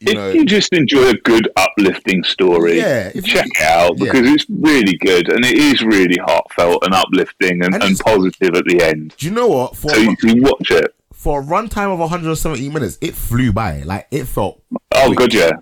[0.00, 3.92] you know, if you just enjoy a good uplifting story, Yeah, check you- it out
[3.98, 4.04] yeah.
[4.12, 8.54] because it's really good and it is really heartfelt and uplifting and, And and positive
[8.54, 9.14] at the end.
[9.16, 9.76] do you know what?
[9.76, 10.94] For, So you can watch it.
[11.12, 13.82] for a runtime of 170 minutes, it flew by.
[13.82, 14.62] Like it felt.
[14.94, 15.52] Oh, good, yeah.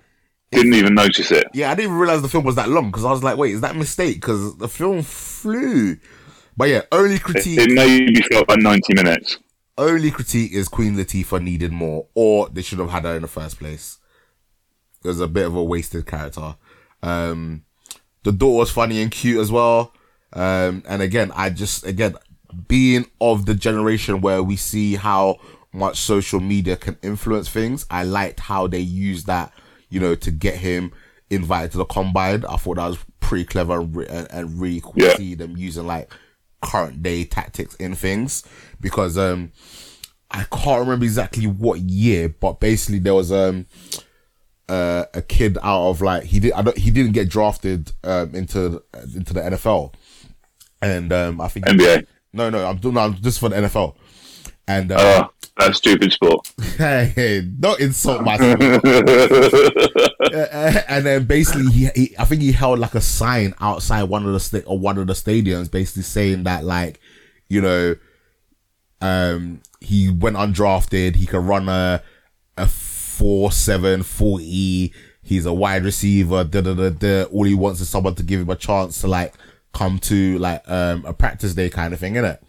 [0.55, 1.45] Didn't even notice it.
[1.53, 3.53] Yeah, I didn't even realize the film was that long because I was like, wait,
[3.53, 4.15] is that a mistake?
[4.15, 5.97] Because the film flew.
[6.55, 9.39] But yeah, only It, critique, it maybe felt like ninety minutes.
[9.77, 13.27] only critique is Queen Latifah needed more, or they should have had her in the
[13.27, 13.97] first place.
[15.03, 16.55] It was a bit of a wasted character.
[17.01, 17.65] Um,
[18.23, 19.93] the daughter was funny and cute as well.
[20.31, 22.15] Um, and again, I just again
[22.67, 25.37] being of the generation where we see how
[25.73, 27.85] much social media can influence things.
[27.89, 29.51] I liked how they used that,
[29.93, 30.91] you know, to get him
[31.29, 32.43] invited to the combine.
[32.45, 35.11] I thought that was pretty clever and, and, and really cool Yeah.
[35.11, 36.11] to see them using like
[36.61, 38.43] current day tactics in things
[38.79, 39.51] because um
[40.31, 43.67] I can't remember exactly what year, but basically there was um
[44.69, 48.33] uh, a kid out of like he did I don't, he didn't get drafted um
[48.33, 48.81] into
[49.15, 49.93] into the NFL,
[50.81, 52.07] and um I think NBA.
[52.31, 53.95] no no I'm doing no, I'm just for the NFL,
[54.67, 56.51] and uh, that stupid sport.
[56.77, 58.25] hey, hey don't insult.
[58.25, 58.33] Uh,
[60.87, 64.33] and then basically he, he I think he held like a sign outside one of
[64.33, 66.99] the sta- or one of the stadiums basically saying that like
[67.49, 67.95] you know
[69.01, 72.01] um he went undrafted he could run a
[72.57, 74.91] a 4 7 4 e
[75.21, 77.23] he's a wide receiver da, da, da, da.
[77.25, 79.33] all he wants is someone to give him a chance to like
[79.73, 82.39] come to like um a practice day kind of thing innit?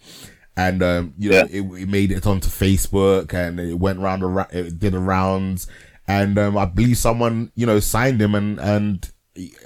[0.57, 1.45] And um you know Yeah.
[1.49, 4.99] it, it made it onto Facebook and it went round the ra- it did the
[4.99, 5.67] rounds
[6.07, 9.09] and um I believe someone you know signed him and and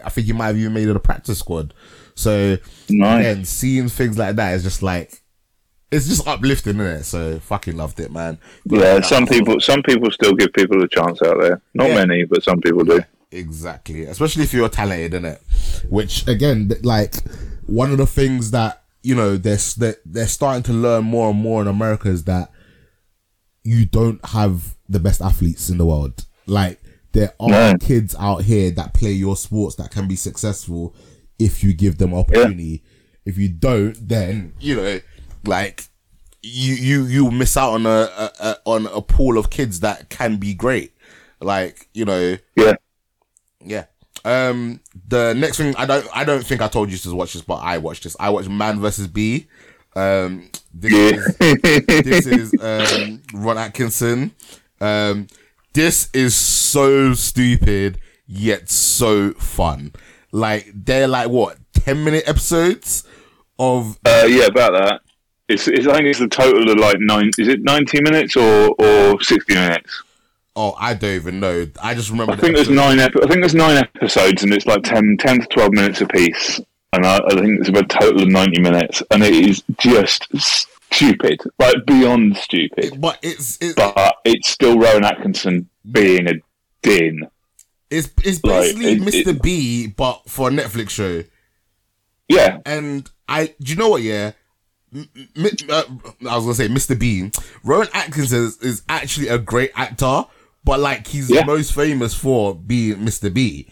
[0.04, 1.74] I think he might have even made it a practice squad
[2.16, 2.58] so
[2.90, 3.20] Nice.
[3.20, 5.22] again seeing things like that is just like
[5.92, 10.10] it's just uplifting isn't it so fucking loved it man Yeah, some people some people
[10.12, 11.62] still give people a chance out there.
[11.74, 11.96] Not Yeah.
[12.06, 13.02] many, but some people do.
[13.32, 15.42] Exactly, especially if you're talented in it.
[15.90, 17.16] Which again, like
[17.66, 21.40] one of the things that you know they're they're, they're starting to learn more and
[21.40, 22.52] more in America is that
[23.64, 26.26] you don't have the best athletes in the world.
[26.46, 26.80] Like
[27.12, 27.74] there are No.
[27.80, 30.96] kids out here that play your sports that can be successful
[31.38, 32.84] if you give them opportunity.
[33.26, 35.00] If you don't, then you know,
[35.44, 35.86] like
[36.42, 37.90] you you you miss out on a,
[38.24, 40.94] a, a on a pool of kids that can be great.
[41.42, 42.74] Like you know, Yeah.
[43.64, 43.86] yeah.
[44.26, 47.42] Um, the next thing I don't I don't think I told you to watch this,
[47.42, 48.16] but I watched this.
[48.20, 49.48] I watched Man versus Bee.
[49.96, 51.38] Um, this is
[51.88, 54.32] this is um Rowan Atkinson.
[54.82, 55.28] Um,
[55.74, 59.94] this is so stupid yet so fun.
[60.32, 63.04] Like they're like what ten minute episodes
[63.58, 65.02] of Uh, yeah, about that.
[65.48, 67.32] It's, it's I think it's the total of like nine.
[67.40, 70.04] Is it ninety minutes or or sixty minutes?
[70.60, 71.68] Oh I don't even know.
[71.82, 72.34] I just remember.
[72.34, 73.00] I the think there's nine.
[73.00, 76.60] Ep- I think there's nine episodes, and it's like 10, 10 to twelve minutes apiece.
[76.92, 80.28] And I, I think it's about a total of ninety minutes, and it is just
[80.40, 83.00] stupid, like beyond stupid.
[83.00, 86.34] but it's it's But it's still Rowan Atkinson being a
[86.82, 87.28] din.
[87.92, 89.28] it's, it's Like, basically it- Mr.
[89.36, 91.24] it- B, but for a Netflix show.
[92.28, 94.02] Yeah, and I, do you know what?
[94.02, 94.32] Yeah,
[94.94, 95.84] M- m- uh,
[96.30, 96.98] I was gonna say Mr.
[97.00, 97.32] Bean.
[97.64, 100.26] Rowan Atkinson is, is actually a great actor,
[100.64, 101.46] but like he's Yeah.
[101.46, 103.34] most famous for being Mr.
[103.34, 103.70] B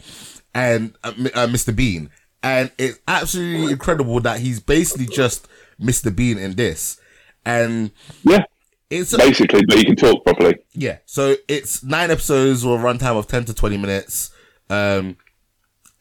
[0.53, 1.75] and uh, uh, Mr.
[1.75, 2.09] Bean,
[2.43, 5.47] and it's absolutely incredible that he's basically just
[5.81, 6.15] Mr.
[6.15, 6.99] Bean in this,
[7.45, 7.91] and
[8.23, 8.45] yeah,
[8.89, 9.65] it's a, basically.
[9.65, 10.55] But you can talk properly.
[10.73, 14.31] yeah, so it's nine episodes with a runtime of ten to twenty minutes.
[14.69, 15.17] Um,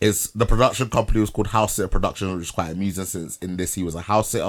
[0.00, 3.56] it's the production company was called House Sitter Production, which is quite amusing since in
[3.56, 4.44] this he was a house sitter.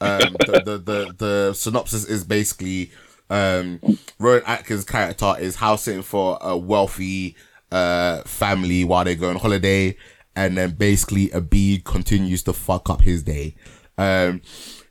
[0.00, 2.90] Um, the, the the the synopsis is basically
[3.30, 3.80] Um,
[4.18, 7.36] Rowan Atkins' character is house sitting for a wealthy
[7.72, 9.96] uh family while they go on holiday,
[10.36, 13.56] and then basically a bee continues to fuck up his day.
[13.98, 14.42] Um,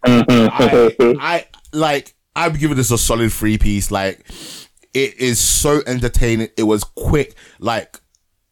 [0.04, 2.16] I, I like.
[2.36, 3.92] I'm giving this a solid three piece.
[3.92, 4.26] Like,
[4.94, 6.50] it is so entertaining.
[6.58, 7.36] It was quick.
[7.60, 8.00] Like,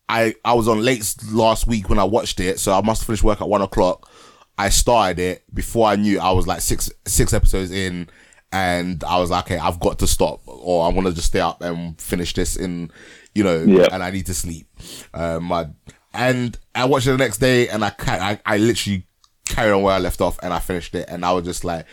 [0.08, 3.24] I I was on late last week when I watched it, so I must finish
[3.24, 4.10] work at one o'clock.
[4.58, 8.08] I started it before I knew I was like six six episodes in,
[8.52, 11.62] and I was like, okay, I've got to stop, or I'm gonna just stay up
[11.62, 12.92] and finish this in,
[13.34, 13.88] you know, Yeah.
[13.92, 14.68] and I need to sleep.
[15.14, 15.68] Um, I,
[16.14, 19.06] and I watched it the next day, and I ca- I, I literally
[19.46, 21.86] carried on where I left off, and I finished it, and I was just like,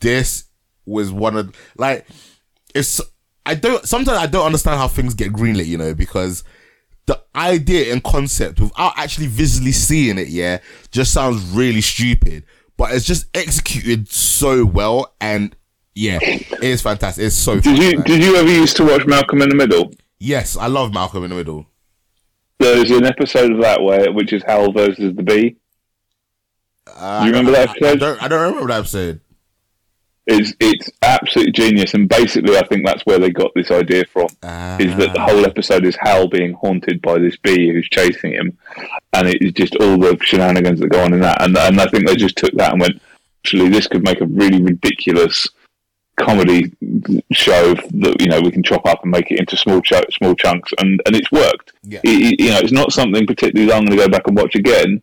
[0.00, 0.44] this
[0.86, 2.06] was one of like,
[2.74, 3.00] it's
[3.44, 6.44] I don't sometimes I don't understand how things get greenlit, you know, because
[7.06, 10.58] the idea and concept without actually visually seeing it, yeah,
[10.90, 12.44] just sounds really stupid.
[12.76, 15.56] But it's just executed so well, and
[15.98, 17.24] yeah, it is fantastic.
[17.26, 17.58] It's so.
[17.60, 19.92] Did you did you ever used to watch Malcolm in the Middle?
[20.20, 21.66] yes, I love Malcolm in the Middle.
[22.58, 25.56] There's an episode of that where which is Hal versus the Bee.
[26.86, 28.00] Uh, Do you remember that I, I episode?
[28.00, 28.22] don't.
[28.22, 29.20] I don't remember that episode.
[30.26, 34.26] It's it's absolutely genius, and basically, I think that's where they got this idea from.
[34.26, 38.58] is that the whole episode is Hal being haunted by this bee who's chasing him,
[39.14, 41.42] and it is just all the shenanigans that go on in that.
[41.42, 43.00] And and I think they just took that and went,
[43.42, 45.46] actually, this could make a really ridiculous
[46.18, 46.72] comedy
[47.32, 50.34] show that you know we can chop up and make it into small ch- small
[50.34, 51.72] chunks, and and it's worked.
[51.82, 52.00] Yeah.
[52.04, 54.54] It- you know, it's not something particularly that I'm going to go back and watch
[54.54, 55.02] again.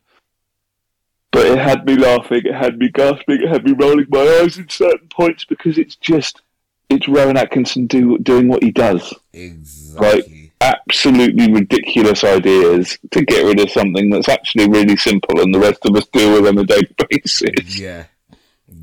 [1.31, 4.57] But it had me laughing, it had me gasping, it had me rolling my eyes
[4.57, 6.41] in certain points because it's just,
[6.89, 10.53] it's Rowan Atkinson do, doing what he does Exactly.
[10.61, 15.79] absolutely ridiculous ideas to get rid of something that's actually really simple and the rest
[15.85, 17.77] of us deal with on a daily basis.
[17.77, 18.05] Yeah.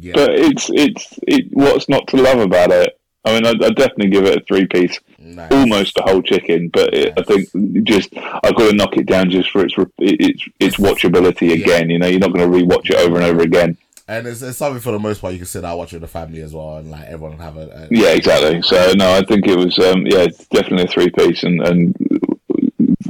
[0.00, 0.12] Yeah.
[0.14, 2.98] But it's it's it, what's not to love about it.
[3.24, 5.52] I mean, I'd, I'd definitely give it a three piece, nice.
[5.52, 6.68] almost a whole chicken.
[6.68, 7.48] But it, I think
[7.84, 11.88] just I've got to knock it down just for its its its watchability again.
[11.90, 13.76] You know, you're not going to rewatch it over and over again.
[14.08, 16.08] And it's, it's something for the most part you can sit down watch with the
[16.08, 18.60] family as well, and like everyone have a, a Yeah, exactly.
[18.62, 21.94] So no, I think it was um, yeah, it's definitely a three piece, and and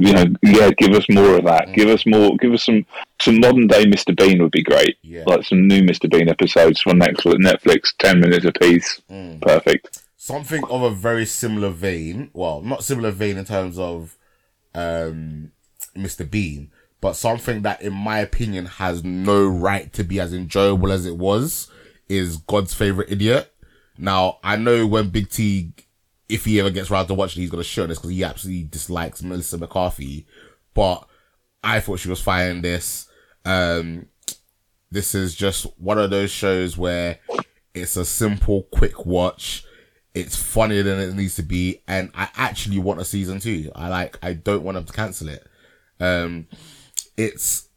[0.03, 1.73] you know, yeah, give us more of that.
[1.73, 2.35] Give us more.
[2.37, 2.85] Give us some
[3.21, 4.97] some modern day Mr Bean would be great.
[5.01, 5.23] Yeah.
[5.25, 7.35] Like some new Mr Bean episodes from Netflix.
[7.35, 9.01] Netflix, ten minutes a piece.
[9.41, 10.01] Perfect.
[10.17, 12.29] something of a very similar vein.
[12.33, 14.17] Well, not similar vein in terms of
[14.75, 15.51] um,
[15.95, 16.29] Mr.
[16.29, 21.05] Bean, but something that, in my opinion, has no right to be as enjoyable as
[21.05, 21.69] it was
[22.09, 23.53] is God's favorite idiot.
[23.97, 25.73] Now, I know when Big T,
[26.33, 29.21] if he ever gets around to watching, he's gonna show this because he absolutely dislikes
[29.21, 30.25] Melissa McCarthy.
[30.73, 31.07] But
[31.63, 33.07] I thought she was fine in this.
[33.45, 34.07] Um,
[34.89, 37.19] this is just one of those shows where
[37.75, 39.63] it's a simple, quick watch.
[40.15, 43.71] It's funnier than it needs to be, and I actually want a season two.
[43.75, 44.17] I like.
[44.23, 45.45] I don't want them to cancel it.
[45.99, 46.47] Um,
[47.15, 47.69] it's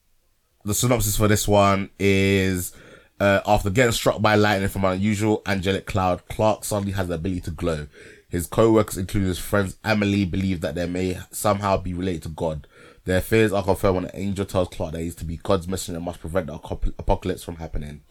[0.64, 2.74] the synopsis for this one is
[3.20, 7.14] uh, after getting struck by lightning from an unusual angelic cloud, Clark suddenly has the
[7.14, 7.86] ability to glow.
[8.28, 12.66] His co-workers, including his friends Emily, believe that they may somehow be related to God.
[13.04, 15.96] Their fears are confirmed when an angel tells Clark that he's to be God's messenger
[15.96, 18.02] and must prevent the apocalypse from happening.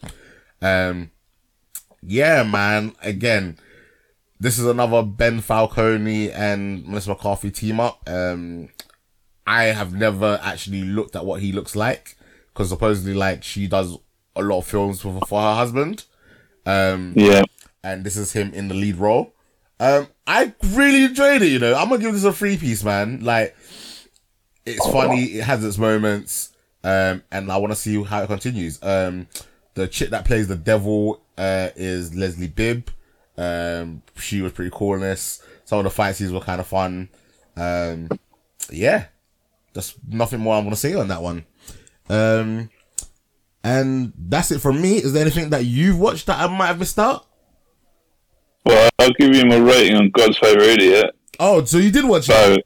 [0.62, 1.10] Um,
[2.02, 2.94] yeah, man.
[3.02, 3.58] Again,
[4.40, 8.00] this is another Ben Falcone and Melissa McCarthy team up.
[8.08, 8.70] Um,
[9.46, 12.16] I have never actually looked at what he looks like
[12.48, 13.98] because supposedly, like, she does
[14.34, 16.04] a lot of films for, for her husband.
[16.64, 17.42] Um, Yeah.
[17.84, 19.34] and this is him in the lead role.
[19.78, 21.48] Um, I really enjoyed it.
[21.48, 23.20] You know, I'm gonna give this a three piece, man.
[23.22, 23.56] Like,
[24.64, 25.24] it's funny.
[25.24, 26.52] It has its moments.
[26.82, 28.82] Um, and I want to see how it continues.
[28.82, 29.26] Um,
[29.74, 32.88] the chick that plays the devil uh is Leslie Bibb.
[33.36, 35.42] Um, she was pretty cool in this.
[35.64, 37.08] Some of the fight scenes were kind of fun.
[37.56, 38.08] Um,
[38.70, 39.06] yeah,
[39.74, 41.44] just nothing more I'm gonna say on that one.
[42.08, 42.70] Um,
[43.64, 44.96] and that's it from me.
[44.96, 47.25] Is there anything that you've watched that I might have missed out?
[48.66, 51.14] Well, I'll give you my rating on God's favorite idiot.
[51.38, 52.32] Oh, so you did watch it?
[52.32, 52.56] So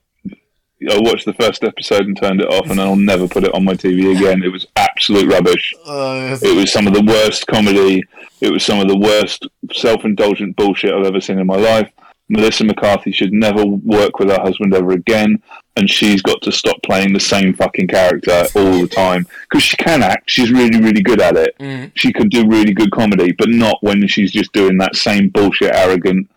[0.90, 3.64] I watched the first episode and turned it off, and I'll never put it on
[3.66, 4.42] my TV again.
[4.42, 5.74] It was absolute rubbish.
[5.86, 8.02] Uh, It was some of the worst comedy.
[8.40, 11.90] It was some of the worst self-indulgent bullshit I've ever seen in my life.
[12.30, 15.42] Melissa McCarthy should never work with her husband ever again,
[15.76, 19.76] and she's got to stop playing the same fucking character all the time because she
[19.76, 20.30] can act.
[20.30, 21.58] She's really, really good at it.
[21.58, 21.90] Mm.
[21.96, 25.74] She can do really good comedy, but not when she's just doing that same bullshit,
[25.74, 26.30] arrogant.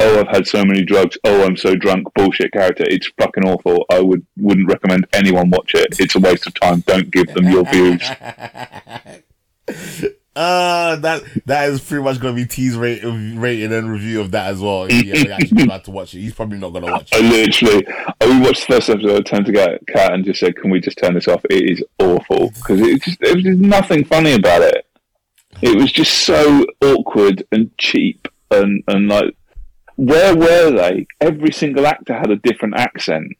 [0.00, 1.18] Oh, I've had so many drugs.
[1.24, 2.06] Oh, I'm so drunk.
[2.14, 2.84] Bullshit character.
[2.86, 3.84] It's fucking awful.
[3.90, 5.98] I would wouldn't recommend anyone watch it.
[5.98, 6.80] It's a waste of time.
[6.80, 8.02] Don't give them your views.
[10.38, 14.46] Uh, that that is pretty much gonna be T's rate, rating and review of that
[14.46, 14.86] as well.
[14.88, 17.24] If actually about to watch it, he's probably not gonna watch I it.
[17.24, 17.84] literally,
[18.20, 19.16] I watched the first episode.
[19.16, 21.44] I turned to Cat and just said, "Can we just turn this off?
[21.50, 23.20] It is awful because it just
[23.58, 24.86] nothing funny about it.
[25.60, 29.34] It was just so awkward and cheap and and like,
[29.96, 31.08] where were they?
[31.20, 33.36] Every single actor had a different accent.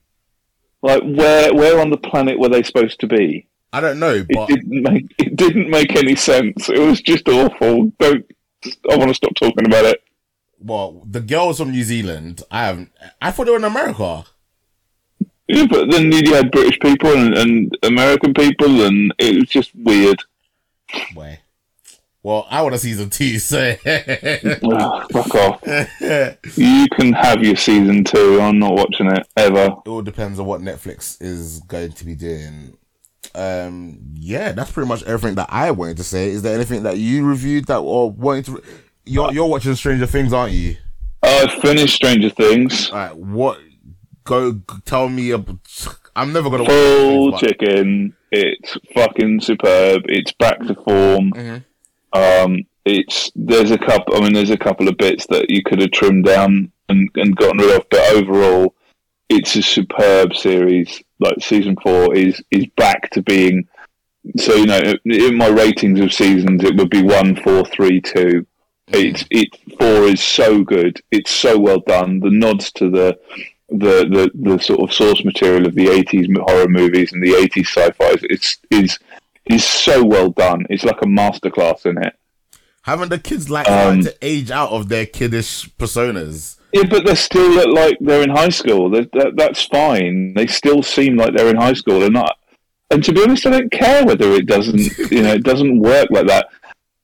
[0.83, 3.47] Like, where where on the planet were they supposed to be?
[3.73, 6.69] I don't know, It didn't make it didn't make any sense.
[6.69, 7.93] It was just awful.
[7.99, 8.25] Don't.
[8.91, 10.03] I want to stop talking about it.
[10.61, 12.91] well, the girls from New Zealand, I haven't.
[13.21, 14.25] I thought they were in America.
[15.47, 19.71] Yeah, but then you had British people and, and American people, and it was just
[19.75, 20.23] weird.
[21.15, 21.41] Boy.
[22.23, 25.63] Well, I want a season two, so Ah, fuck off.
[26.57, 28.41] You can have your season two.
[28.41, 29.67] I'm not watching it ever.
[29.85, 32.77] it all depends on what Netflix is going to be doing.
[33.35, 36.29] Um, yeah, that's pretty much everything that I wanted to say.
[36.29, 38.63] Is there anything that you reviewed that or wanting to?
[39.05, 40.77] You're you're watching Stranger Things, aren't you?
[41.23, 42.91] I finished Stranger Things.
[42.91, 43.59] All right, what?
[44.25, 45.31] Go tell me.
[45.33, 45.45] A,
[46.17, 48.15] I'm never gonna watch Full Things, chicken.
[48.31, 50.03] It's fucking superb.
[50.07, 51.33] It's back to form.
[51.33, 51.65] Mhm.
[52.13, 54.17] Um, it's there's a couple.
[54.17, 57.37] I mean, there's a couple of bits that you could have trimmed down and, and
[57.37, 58.75] gotten rid of, but overall,
[59.29, 61.03] it's a superb series.
[61.19, 63.69] Like season four is is back to being.
[64.37, 68.47] So you know, in my ratings of seasons, it would be one, four, three, two.
[68.89, 69.49] It's it
[69.79, 71.01] four is so good.
[71.11, 72.21] It's so well done.
[72.21, 73.19] The nods to the
[73.69, 77.67] the the, the sort of source material of the 80s horror movies and the 80s
[77.67, 78.99] sci-fi it's is
[79.45, 82.15] is so well done it's like a masterclass in it
[82.83, 86.58] Haven't the kids like Um, to age out of their kiddish personas?
[86.73, 90.47] Yeah but they still look like they're in high school that, that, that's fine they
[90.47, 92.39] still seem like they're in high school they're not
[92.91, 96.09] and to be honest i don't care whether it doesn't you know it doesn't work
[96.11, 96.49] like that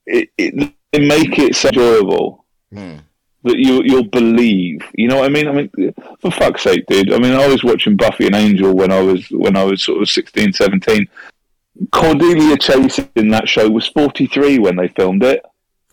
[0.07, 2.97] it, it they make it so enjoyable Hmm.
[3.45, 4.81] that you you'll believe.
[4.95, 5.47] You know what I mean?
[5.47, 7.13] I mean, for fuck's sake, dude.
[7.13, 10.03] I mean, I was watching Buffy and Angel when I was when I was sort
[10.03, 11.07] of 16, 17.
[11.93, 15.45] Cordelia Chase in that show was forty three when they filmed it.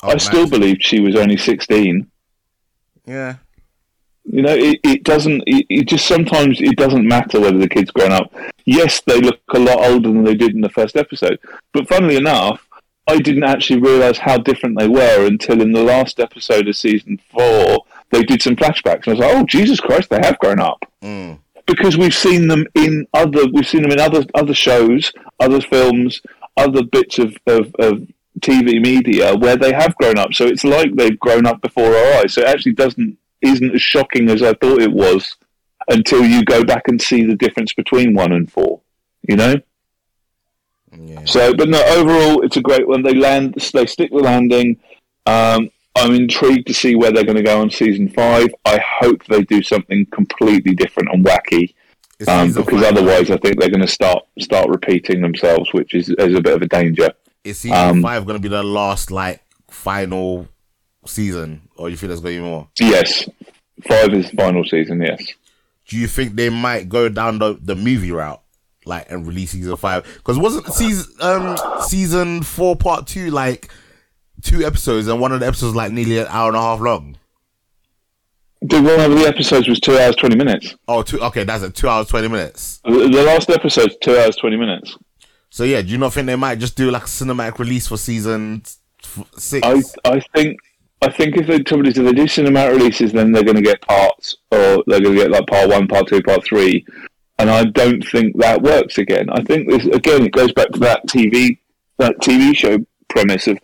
[0.02, 0.50] Oh, I still man.
[0.50, 2.10] believed she was only sixteen.
[3.06, 3.36] Yeah.
[4.32, 5.44] You know, it, it doesn't.
[5.46, 8.34] It, it just sometimes it doesn't matter whether the kid's grown up.
[8.66, 11.38] Yes, they look a lot older than they did in the first episode.
[11.74, 12.66] But funnily enough,
[13.08, 17.20] I didn't actually realise how different they were until in the last episode of season
[17.30, 17.80] four
[18.12, 19.08] they did some flashbacks.
[19.08, 21.40] And I was like, oh Jesus Christ, they have grown up Mm.
[21.66, 26.22] because we've seen them in other we've seen them in other other shows, other films,
[26.58, 28.08] other bits of, of, of
[28.40, 30.34] TV media where they have grown up.
[30.34, 32.34] So it's like they've grown up before our eyes.
[32.36, 35.36] So it actually doesn't isn't as shocking as I thought it was
[35.89, 38.82] until you go back and see the difference between one and four.
[39.28, 39.56] You know?
[40.98, 41.26] Yeah.
[41.26, 43.04] So but no, overall it's a great one.
[43.04, 44.80] They land they stick the landing.
[45.26, 48.48] Um I'm intrigued to see where they're going to go on season five.
[48.64, 51.74] I hope they do something completely different and wacky
[52.28, 56.36] um, because otherwise, I think they're going to start start repeating themselves, which is, is
[56.36, 57.12] a bit of a danger.
[57.44, 60.48] Is season um, five going to be the last like final
[61.06, 62.68] season, or you think there's going to be more?
[62.80, 63.28] Yes,
[63.88, 65.02] five is final season.
[65.02, 65.26] Yes,
[65.88, 68.41] Do you think they might go down the, the movie route,
[68.86, 70.04] like and release season five?
[70.18, 73.70] Because wasn't season um season four part two like
[74.41, 77.18] two episodes, and one of the episodes like nearly an hour and a half long?
[78.64, 80.76] the one of the episodes was two hours twenty minutes.
[80.88, 81.20] Oh, two.
[81.20, 81.74] Okay, that's it.
[81.74, 82.80] Two hours twenty minutes.
[82.86, 84.95] The, the last episode, two hours twenty minutes.
[85.49, 87.97] So yeah, do you not think they might just do like a cinematic release for
[87.97, 88.62] season
[89.04, 89.66] f- six?
[89.67, 90.59] I I think
[91.04, 93.82] I think if they somebody if they do cinematic releases, then they're going to get
[93.82, 96.86] parts, or they're going to get like part one, part two, part three.
[97.40, 99.30] And I don't think that works again.
[99.32, 100.24] I think this again.
[100.26, 101.58] It goes back to that TV
[101.98, 102.78] that TV show
[103.10, 103.58] premise of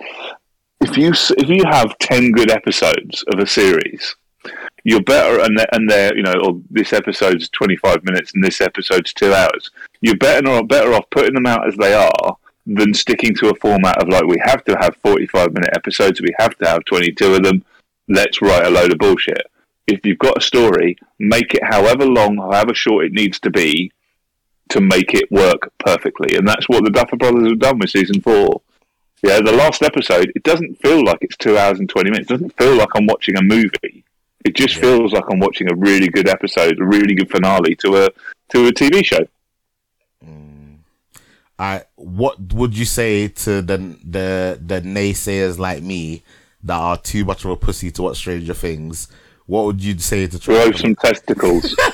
[0.82, 4.16] if you if you have ten good episodes of a series,
[4.84, 8.62] you're better and they're, and they're you know or this episode's 25 minutes and this
[8.62, 9.70] episode's two hours
[10.00, 13.56] you're better or better off putting them out as they are than sticking to a
[13.56, 17.36] format of like we have to have 45 minute episodes we have to have 22
[17.36, 17.64] of them
[18.10, 19.42] let's write a load of bullshit.
[19.88, 23.92] If you've got a story make it however long however short it needs to be
[24.70, 26.36] to make it work perfectly.
[26.36, 28.62] And that's what the duffer brothers have done with season four.
[29.24, 32.30] Yeah the last episode it doesn't feel like it's two hours and 20 minutes.
[32.30, 34.04] It doesn't feel like i'm watching a movie.
[34.46, 38.06] It just feels like I'm watching a really good episode, a really good finale to
[38.06, 38.10] a
[38.50, 39.28] to a TV show.
[41.60, 46.24] I what would you say to the the the naysayers like me
[46.64, 49.08] that are too much of a pussy to watch Stranger Things?
[49.48, 50.54] What would you say to try?
[50.56, 51.76] Grow some testicles.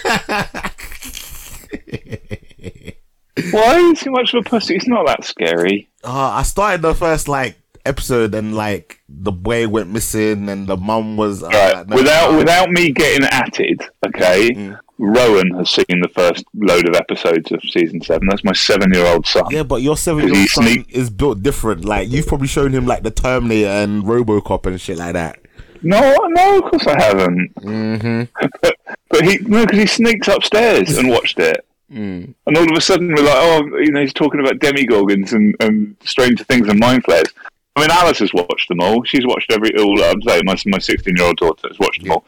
[3.52, 4.76] Why is too much of a pussy?
[4.76, 5.90] It's not that scary.
[6.04, 10.78] Uh, I started the first like episode and like the boy went missing and the
[10.78, 11.88] mum was uh, Right.
[11.88, 12.38] no, without no.
[12.38, 14.52] without me getting at it, okay.
[14.52, 14.80] Mm.
[15.04, 18.28] Rowan has seen the first load of episodes of season seven.
[18.30, 19.46] That's my seven-year-old son.
[19.52, 21.84] Yeah, but your seven-year-old son sneak- is built different.
[21.84, 25.40] Like you've probably shown him like the Terminator and RoboCop and shit like that.
[25.82, 27.54] No, no, of course I haven't.
[27.56, 28.48] Mm-hmm.
[28.62, 28.76] but,
[29.10, 31.66] but he no, because he sneaks upstairs and watched it.
[31.92, 32.34] Mm.
[32.48, 35.56] And all of a sudden, we're like, oh, you know, he's talking about demogorgons and,
[35.60, 37.28] and Stranger Things and mind flayers.
[37.76, 39.04] I mean, Alice has watched them all.
[39.04, 40.02] She's watched every all.
[40.02, 42.26] I'm saying my my 16 year old daughter has watched them all.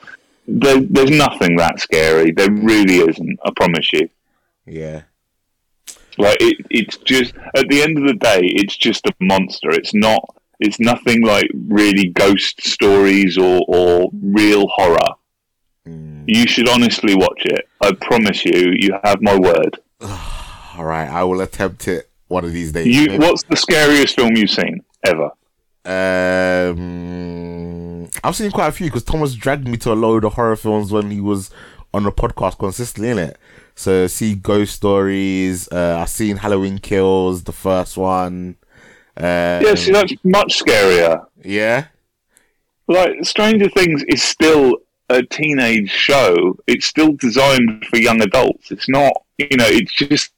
[0.47, 2.31] There, there's nothing that scary.
[2.31, 3.39] There really isn't.
[3.43, 4.09] I promise you.
[4.65, 5.03] Yeah.
[6.17, 9.71] Like it, it's just at the end of the day, it's just a monster.
[9.71, 10.23] It's not.
[10.59, 15.15] It's nothing like really ghost stories or or real horror.
[15.85, 16.23] Hmm.
[16.27, 17.67] You should honestly watch it.
[17.81, 18.73] I promise you.
[18.77, 19.79] You have my word.
[20.01, 22.87] All right, I will attempt it one of these days.
[22.87, 23.17] You.
[23.17, 25.31] What's the scariest film you've seen ever?
[25.85, 30.55] Um, I've seen quite a few because Thomas dragged me to a load of horror
[30.55, 31.49] films when he was
[31.93, 33.37] on the podcast consistently in it.
[33.75, 35.67] So see Ghost Stories.
[35.71, 38.55] Uh, I've seen Halloween Kills, the first one.
[39.17, 41.25] Uh, Yeah, see, that's much scarier.
[41.43, 41.87] yeah.
[42.87, 44.77] Like Stranger Things is still
[45.09, 46.55] a teenage show.
[46.67, 48.71] It's still designed for young adults.
[48.71, 49.13] It's not.
[49.37, 50.31] You know, it's just.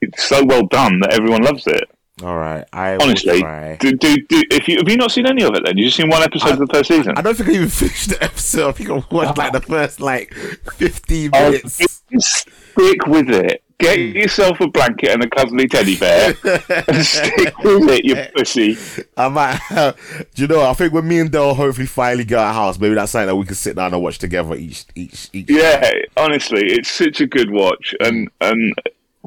[0.00, 1.88] It's so well done that everyone loves it.
[2.22, 2.64] All right.
[2.72, 3.40] I Honestly,
[3.78, 5.96] do, do, do, if you have you not seen any of it, then you just
[5.96, 7.14] seen one episode of the first season.
[7.16, 8.68] I don't think I even finished the episode.
[8.68, 12.02] I think I watched like the first like fifteen Oh, minutes.
[12.18, 13.62] stick with it.
[13.78, 14.16] Get Hmm.
[14.16, 16.34] yourself a blanket and a cuddly teddy bear
[16.88, 18.76] and stick with it, you pussy.
[19.16, 19.96] I might have,
[20.34, 20.62] do you know.
[20.68, 23.36] I think when me and Dell hopefully finally get our house, maybe that's something that
[23.36, 25.48] we can sit down and watch together each, each, each.
[25.48, 28.74] Yeah, honestly, it's such a good watch, and and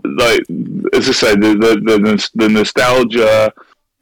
[0.04, 0.42] like
[0.94, 3.54] as I say, the the the, the nostalgia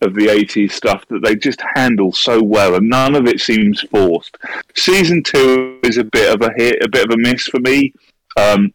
[0.01, 3.81] of the '80s stuff that they just handle so well, and none of it seems
[3.81, 4.37] forced.
[4.75, 7.93] Season two is a bit of a hit, a bit of a miss for me,
[8.37, 8.73] um,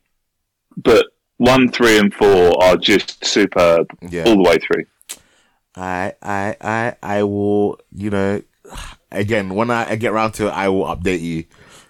[0.77, 1.07] but
[1.39, 4.25] one, three, and four are just superb Yeah.
[4.25, 4.85] all the way through.
[5.77, 8.41] I, I, I, I will, you know,
[9.11, 11.45] again, when I, I get around to it, I will update you.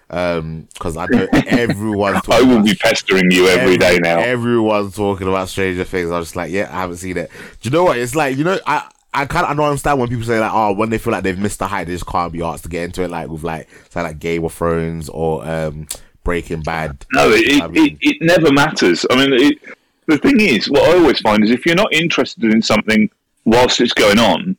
[0.09, 4.19] Um, cause I know everyone's talking I will about be pestering you every day now.
[4.19, 6.11] Everyone's talking about Stranger Things.
[6.11, 7.31] I'm just like, yeah, I haven't seen it.
[7.61, 7.97] Do you know what?
[7.97, 10.51] It's like, you know, I, I kind of I don't understand when people say like,
[10.53, 12.69] oh, when they feel like they've missed the height, they just can't be asked to
[12.69, 15.87] get into it, like with like, say like Game of Thrones or um
[16.23, 17.05] Breaking Bad.
[17.13, 19.05] No, it, I it, mean- it, it never matters.
[19.09, 19.59] I mean, it,
[20.07, 23.09] the thing is, what I always find is if you're not interested in something
[23.43, 24.55] whilst it's going on,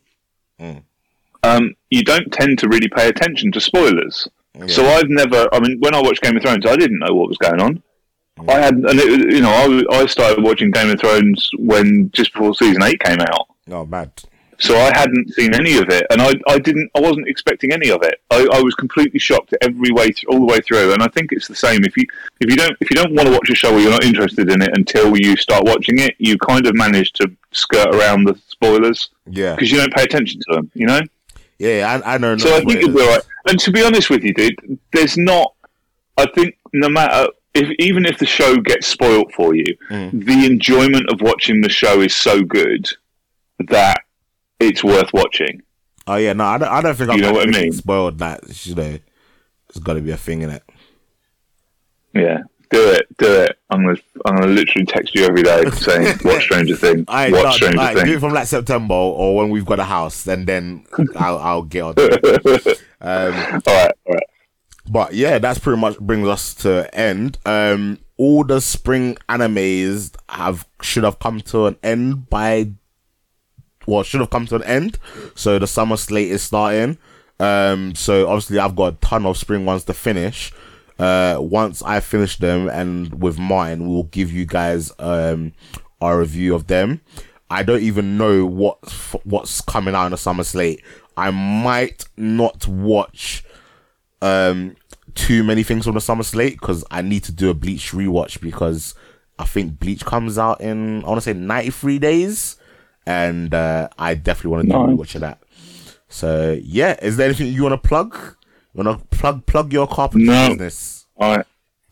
[0.60, 0.82] Mm.
[1.42, 4.26] um, you don't tend to really pay attention to spoilers.
[4.68, 7.28] So I've never, I mean, when I watched Game of Thrones, I didn't know what
[7.28, 7.82] was going on.
[8.48, 9.50] I had, and it, you know,
[9.90, 13.46] I, I started watching Game of Thrones when just before season eight came out.
[13.66, 14.10] No, bad.
[14.58, 17.90] So I hadn't seen any of it, and I, I didn't, I wasn't expecting any
[17.90, 18.20] of it.
[18.30, 20.94] I, I was completely shocked every way, th- all the way through.
[20.94, 21.84] And I think it's the same.
[21.84, 22.04] If you,
[22.40, 24.50] if you don't, if you don't want to watch a show or you're not interested
[24.50, 28.34] in it until you start watching it, you kind of manage to skirt around the
[28.48, 29.54] spoilers Yeah.
[29.54, 30.70] because you don't pay attention to them.
[30.74, 31.00] You know.
[31.58, 32.44] Yeah, I, I don't know.
[32.44, 33.22] So I think it'll be all right.
[33.46, 35.54] And to be honest with you, dude, there's not.
[36.18, 40.24] I think no matter if even if the show gets spoilt for you, Mm.
[40.26, 42.88] the enjoyment of watching the show is so good
[43.58, 44.02] that
[44.60, 45.62] it's worth watching.
[46.06, 47.72] Oh yeah, no, I don't, I don't think You I've know what I mean?
[47.72, 48.18] spoiled.
[48.18, 50.62] That you know, there's got to be a thing in it.
[52.14, 53.58] Yeah, do it, do it.
[53.70, 57.42] I'm gonna, I'm gonna literally text you every day saying, "Watch Stranger Things." I Watch
[57.44, 60.46] no, Stranger alright, do it from like September or when we've got a house, and
[60.46, 60.86] then
[61.16, 61.94] I'll I'll get on.
[61.96, 62.82] it.
[62.98, 64.22] Um, All right, all right.
[64.90, 67.36] but yeah, that's pretty much brings us to end.
[67.44, 72.70] Um, all the spring animes have should have come to an end by,
[73.86, 74.98] well, should have come to an end.
[75.34, 76.96] So the summer slate is starting.
[77.38, 80.50] Um, so obviously I've got a ton of spring ones to finish.
[80.98, 85.52] Uh, once I finish them and with mine, we'll give you guys um
[86.00, 87.00] our review of them.
[87.50, 88.78] I don't even know what
[89.24, 90.82] what's coming out in the summer slate.
[91.16, 93.44] I might not watch
[94.22, 94.76] um
[95.14, 98.40] too many things on the summer slate because I need to do a Bleach rewatch
[98.40, 98.94] because
[99.38, 102.56] I think Bleach comes out in I want to say ninety three days,
[103.06, 105.42] and uh, I definitely want to do a rewatch of that.
[106.08, 108.35] So yeah, is there anything you want to plug?
[108.76, 110.48] To plug plug your carpentry No.
[110.50, 111.06] business?
[111.20, 111.42] I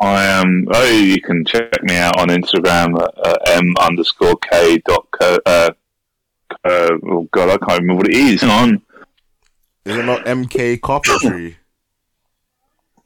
[0.00, 0.66] I am.
[0.70, 5.38] Oh, you can check me out on Instagram at uh, m underscore k dot co.
[5.46, 5.70] Uh,
[6.64, 8.42] uh, oh God, I can't remember what it is.
[8.42, 8.82] On.
[9.84, 11.56] Is it not MK Carpentry?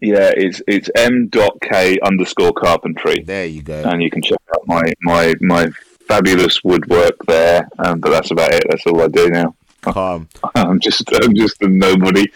[0.01, 3.83] Yeah, it's it's m dot k underscore carpentry, there you go.
[3.83, 5.71] and you can check out my my my
[6.07, 7.69] fabulous woodwork there.
[7.81, 8.63] Um, but that's about it.
[8.71, 9.57] That's all I do now.
[9.83, 10.29] Calm.
[10.55, 12.27] I'm just I'm just a nobody.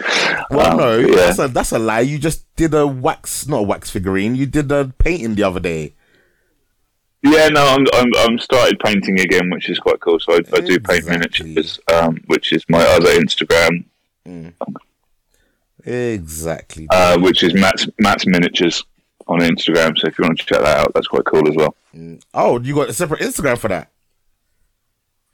[0.51, 1.15] Well, Um, no, yeah.
[1.17, 2.01] that's a that's a lie.
[2.01, 4.35] You just did a wax, not a wax figurine.
[4.37, 5.95] You did a painting the other day.
[7.25, 10.19] Yeah, no, I'm, I'm I'm started painting again, which is quite cool.
[10.19, 13.85] So I, I do paint miniatures, um, which is my other Instagram,
[15.85, 16.89] Exactly.
[16.91, 18.85] uh, which is Matt's Matt's miniatures
[19.29, 19.97] on Instagram.
[19.99, 21.77] So if you want to check that out, that's quite cool as well.
[22.35, 23.92] oh, you got a separate Instagram for that?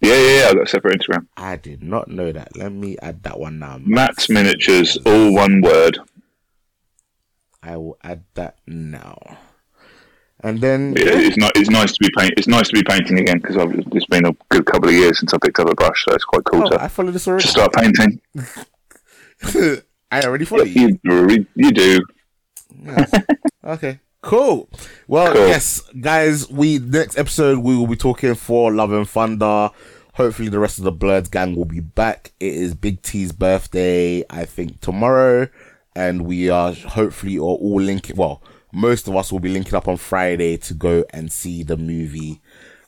[0.00, 0.46] Yeah, yeah, yeah.
[0.48, 1.26] I've got a separate Instagram.
[1.36, 2.56] I did not know that.
[2.56, 3.78] Let me add that one now.
[3.80, 5.98] Matt's miniatures, all one word.
[7.62, 9.18] I will add that now.
[10.40, 11.56] And then Yeah, it's not.
[11.56, 12.34] It's nice to be paint.
[12.36, 13.56] It's nice to be painting again because
[13.92, 16.24] it's been a good couple of years since I picked up a brush, so it's
[16.24, 17.48] quite cool oh, to, I follow this to already.
[17.48, 18.20] start painting.
[20.12, 20.98] I already follow you.
[21.02, 21.46] You do.
[21.56, 22.00] You do.
[23.64, 24.00] Okay.
[24.22, 24.68] Cool.
[25.06, 25.46] Well, Cool.
[25.46, 26.48] yes, guys.
[26.50, 29.70] We next episode we will be talking Thor Love and Thunder.
[30.14, 32.32] Hopefully, the rest of the Bloods gang will be back.
[32.40, 35.48] It is Big T's birthday, I think, tomorrow,
[35.94, 38.16] and we are hopefully are all linking.
[38.16, 38.42] Well,
[38.72, 42.40] most of us will be linking up on Friday to go and see the movie.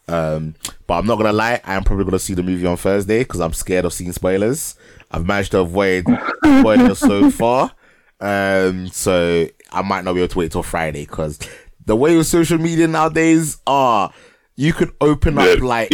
[0.08, 0.56] Um,
[0.88, 3.52] but I'm not gonna lie, I'm probably gonna see the movie on Thursday because I'm
[3.52, 4.74] scared of seeing spoilers.
[5.12, 6.04] I've managed to avoid
[6.44, 7.70] spoilers so far,
[8.20, 11.38] um, so I might not be able to wait till Friday because
[11.86, 14.12] the way with social media nowadays are,
[14.56, 15.90] you could open up like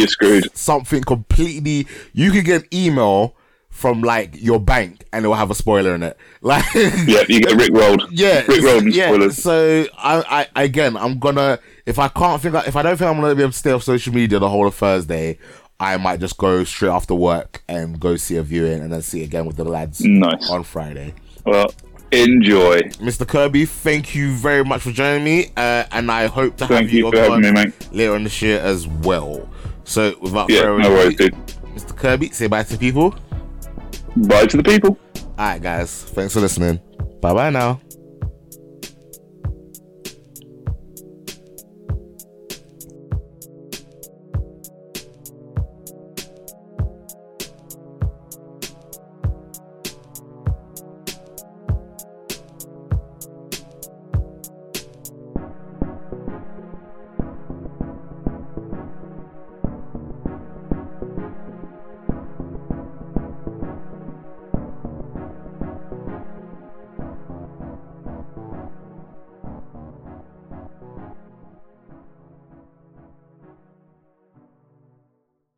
[0.53, 1.87] something completely.
[2.13, 3.35] You could get an email
[3.69, 7.41] from like your bank and it will have a spoiler in it, like Yeah, you
[7.41, 8.07] get Rick rolled.
[8.11, 9.07] yeah, Rick rolled yeah.
[9.07, 9.37] spoilers.
[9.37, 13.21] So I, I again, I'm gonna if I can't think, if I don't think I'm
[13.21, 15.37] gonna be able to stay off social media the whole of Thursday,
[15.79, 19.23] I might just go straight after work and go see a viewing and then see
[19.23, 20.49] again with the lads Nice.
[20.49, 21.13] on Friday.
[21.45, 21.71] Well,
[22.11, 22.81] enjoy.
[22.99, 23.27] Mr.
[23.27, 27.11] Kirby, thank you very much for joining me, uh, and I hope to have you
[27.11, 27.51] you on me,
[27.91, 29.49] later in this year as well.
[29.83, 31.47] So without Yeah, further no worries, ado, dude.
[31.75, 31.95] Mr.
[31.95, 33.15] Kirby, say bye to the people.
[34.15, 34.97] Bye to the people.
[35.37, 36.79] All right, guys, thanks for listening.
[37.21, 37.79] Bye bye now.